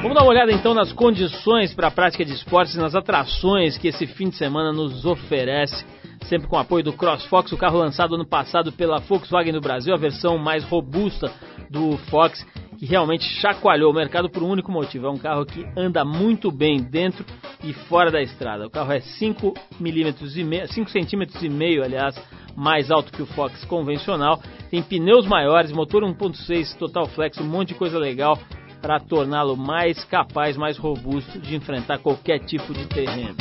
Vamos 0.00 0.14
dar 0.14 0.22
uma 0.22 0.30
olhada 0.30 0.52
então 0.52 0.74
nas 0.74 0.92
condições 0.92 1.74
para 1.74 1.88
a 1.88 1.90
prática 1.90 2.24
de 2.24 2.32
esportes 2.32 2.76
e 2.76 2.78
nas 2.78 2.94
atrações 2.94 3.76
que 3.76 3.88
esse 3.88 4.06
fim 4.06 4.28
de 4.28 4.36
semana 4.36 4.72
nos 4.72 5.04
oferece. 5.04 5.84
Sempre 6.26 6.46
com 6.46 6.54
o 6.54 6.58
apoio 6.58 6.84
do 6.84 6.92
CrossFox, 6.92 7.50
o 7.50 7.56
carro 7.56 7.78
lançado 7.78 8.14
ano 8.14 8.24
passado 8.24 8.70
pela 8.70 9.00
Volkswagen 9.00 9.52
no 9.52 9.60
Brasil, 9.60 9.92
a 9.92 9.98
versão 9.98 10.38
mais 10.38 10.62
robusta 10.62 11.32
do 11.68 11.96
Fox, 12.10 12.46
que 12.78 12.86
realmente 12.86 13.24
chacoalhou 13.24 13.90
o 13.90 13.94
mercado 13.94 14.30
por 14.30 14.40
um 14.44 14.50
único 14.50 14.70
motivo. 14.70 15.06
É 15.06 15.10
um 15.10 15.18
carro 15.18 15.44
que 15.44 15.66
anda 15.76 16.04
muito 16.04 16.52
bem 16.52 16.80
dentro 16.80 17.24
e 17.64 17.72
fora 17.72 18.08
da 18.08 18.22
estrada. 18.22 18.68
O 18.68 18.70
carro 18.70 18.92
é 18.92 19.00
5 19.00 19.52
milímetros 19.80 20.36
e 20.36 20.44
meio, 20.44 20.68
5 20.68 20.90
centímetros 20.90 21.42
e 21.42 21.48
meio, 21.48 21.82
aliás, 21.82 22.14
mais 22.54 22.88
alto 22.92 23.10
que 23.10 23.22
o 23.22 23.26
Fox 23.26 23.64
convencional. 23.64 24.40
Tem 24.70 24.80
pneus 24.80 25.26
maiores, 25.26 25.72
motor 25.72 26.04
1.6 26.04 26.76
Total 26.78 27.06
Flex, 27.06 27.38
um 27.38 27.44
monte 27.44 27.68
de 27.68 27.74
coisa 27.74 27.98
legal 27.98 28.38
para 28.80 29.00
torná-lo 29.00 29.56
mais 29.56 30.04
capaz, 30.04 30.56
mais 30.56 30.78
robusto 30.78 31.38
de 31.38 31.56
enfrentar 31.56 31.98
qualquer 31.98 32.40
tipo 32.40 32.72
de 32.72 32.86
terreno. 32.86 33.36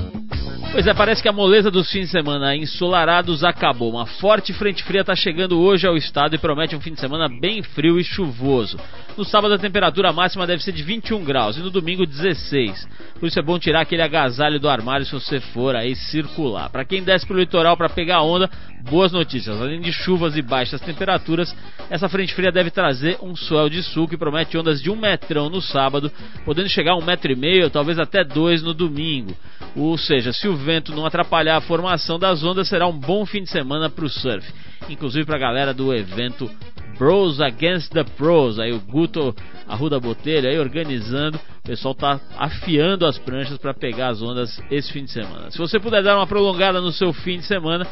Pois 0.72 0.86
é, 0.86 0.94
parece 0.94 1.22
que 1.22 1.30
a 1.30 1.34
moleza 1.34 1.72
dos 1.72 1.90
fins 1.92 2.06
de 2.06 2.12
semana 2.12 2.56
ensolarados 2.56 3.44
acabou. 3.44 3.90
Uma 3.90 4.06
forte 4.06 4.54
frente 4.54 4.84
fria 4.84 5.02
está 5.02 5.16
chegando 5.16 5.60
hoje 5.60 5.88
ao 5.88 5.98
estado 5.98 6.36
e 6.36 6.38
promete 6.38 6.76
um 6.76 6.82
fim 6.82 6.94
de 6.94 7.00
semana 7.00 7.28
bem 7.28 7.64
frio 7.64 8.00
e 8.00 8.04
chuvoso. 8.04 8.78
No 9.18 9.26
sábado 9.26 9.56
a 9.56 9.58
temperatura 9.58 10.14
máxima 10.14 10.46
deve 10.46 10.62
ser 10.62 10.74
de 10.74 10.84
21 10.84 11.24
graus 11.24 11.58
e 11.58 11.62
no 11.62 11.72
domingo 11.72 12.06
16. 12.06 12.88
Por 13.20 13.28
isso 13.28 13.40
é 13.40 13.42
bom 13.42 13.58
tirar 13.58 13.82
aquele 13.82 14.04
agasalho 14.04 14.60
do 14.60 14.70
armário 14.70 15.06
se 15.06 15.14
você 15.14 15.40
for 15.40 15.76
aí 15.76 15.96
circular. 15.96 16.70
Para 16.70 16.86
quem 16.86 17.02
desce 17.02 17.26
pro 17.26 17.40
litoral 17.40 17.76
para 17.76 17.90
pegar 17.90 18.22
onda, 18.22 18.48
boas 18.88 19.12
notícias. 19.12 19.60
Além 19.60 19.82
de 19.82 19.92
chuvas 19.92 20.38
e 20.38 20.42
baixas 20.42 20.80
temperaturas, 20.82 21.56
essa 21.90 22.08
frente 22.08 22.34
fria 22.34 22.52
deve 22.52 22.70
trazer 22.70 23.18
um 23.22 23.36
swell 23.36 23.70
de 23.70 23.82
sul 23.82 24.08
que 24.08 24.18
promete 24.18 24.58
ondas 24.58 24.82
de 24.82 24.92
um 24.92 24.96
metrão 24.96 25.50
no 25.50 25.62
sábado, 25.62 26.12
podendo 26.46 26.70
chegar 26.70 26.92
a 26.92 26.98
um 26.98 27.04
metro 27.04 27.32
e 27.32 27.36
meio, 27.36 27.70
talvez 27.70 27.98
até 27.98 28.24
dois 28.24 28.62
no 28.62 28.74
domingo. 28.74 29.36
Ou 29.76 29.98
seja, 29.98 30.32
se 30.40 30.48
o 30.48 30.56
vento 30.56 30.96
não 30.96 31.06
atrapalhar 31.06 31.58
a 31.58 31.62
formação 31.62 32.20
das 32.20 32.44
ondas, 32.44 32.68
será 32.68 32.88
um 32.88 32.98
bom 32.98 33.26
fim 33.26 33.44
de 33.44 33.50
semana 33.50 33.90
para 33.90 34.06
o 34.06 34.10
surf. 34.10 34.48
Inclusive 34.90 35.26
para 35.26 35.36
a 35.36 35.40
galera 35.40 35.74
do 35.74 35.94
evento 35.94 36.50
Bros 36.98 37.40
Against 37.42 37.92
the 37.92 38.04
Pros, 38.04 38.60
aí 38.60 38.72
o 38.72 38.80
Guto 38.80 39.36
Arruda 39.68 40.00
Botelho 40.00 40.50
aí 40.50 40.60
organizando, 40.60 41.38
o 41.38 41.68
pessoal 41.68 41.94
tá 41.94 42.20
afiando 42.38 43.06
as 43.06 43.18
pranchas 43.18 43.58
para 43.58 43.74
pegar 43.74 44.10
as 44.10 44.22
ondas 44.22 44.62
esse 44.72 44.92
fim 44.92 45.04
de 45.04 45.12
semana. 45.12 45.52
Se 45.52 45.58
você 45.58 45.80
puder 45.80 46.02
dar 46.02 46.18
uma 46.18 46.28
prolongada 46.28 46.82
no 46.82 46.92
seu 46.92 47.14
fim 47.14 47.38
de 47.38 47.46
semana, 47.46 47.86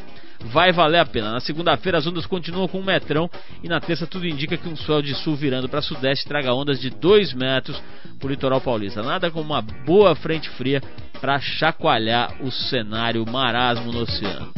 vai 0.46 0.72
valer 0.72 1.00
a 1.00 1.06
pena. 1.06 1.32
Na 1.32 1.40
segunda-feira 1.40 1.98
as 1.98 2.08
ondas 2.08 2.26
continuam 2.26 2.68
com 2.68 2.80
um 2.80 2.84
metrão 2.84 3.30
e 3.64 3.68
na 3.68 3.80
terça 3.80 4.08
tudo 4.08 4.28
indica 4.28 4.58
que 4.58 4.68
um 4.68 4.76
swell 4.76 5.02
de 5.02 5.14
sul 5.16 5.36
virando 5.36 5.70
para 5.70 5.82
sudeste 5.82 6.28
traga 6.28 6.54
ondas 6.54 6.80
de 6.80 6.90
2 6.90 7.34
metros 7.34 7.82
pro 8.20 8.30
litoral 8.30 8.62
paulista. 8.62 9.02
Nada 9.02 9.32
como 9.32 9.46
uma 9.46 9.62
boa 9.62 10.16
frente 10.16 10.50
fria 10.52 10.82
para 11.20 11.40
chacoalhar 11.40 12.36
o 12.42 12.52
cenário 12.52 13.26
marasmo 13.26 13.92
no 13.92 14.02
oceano. 14.02 14.52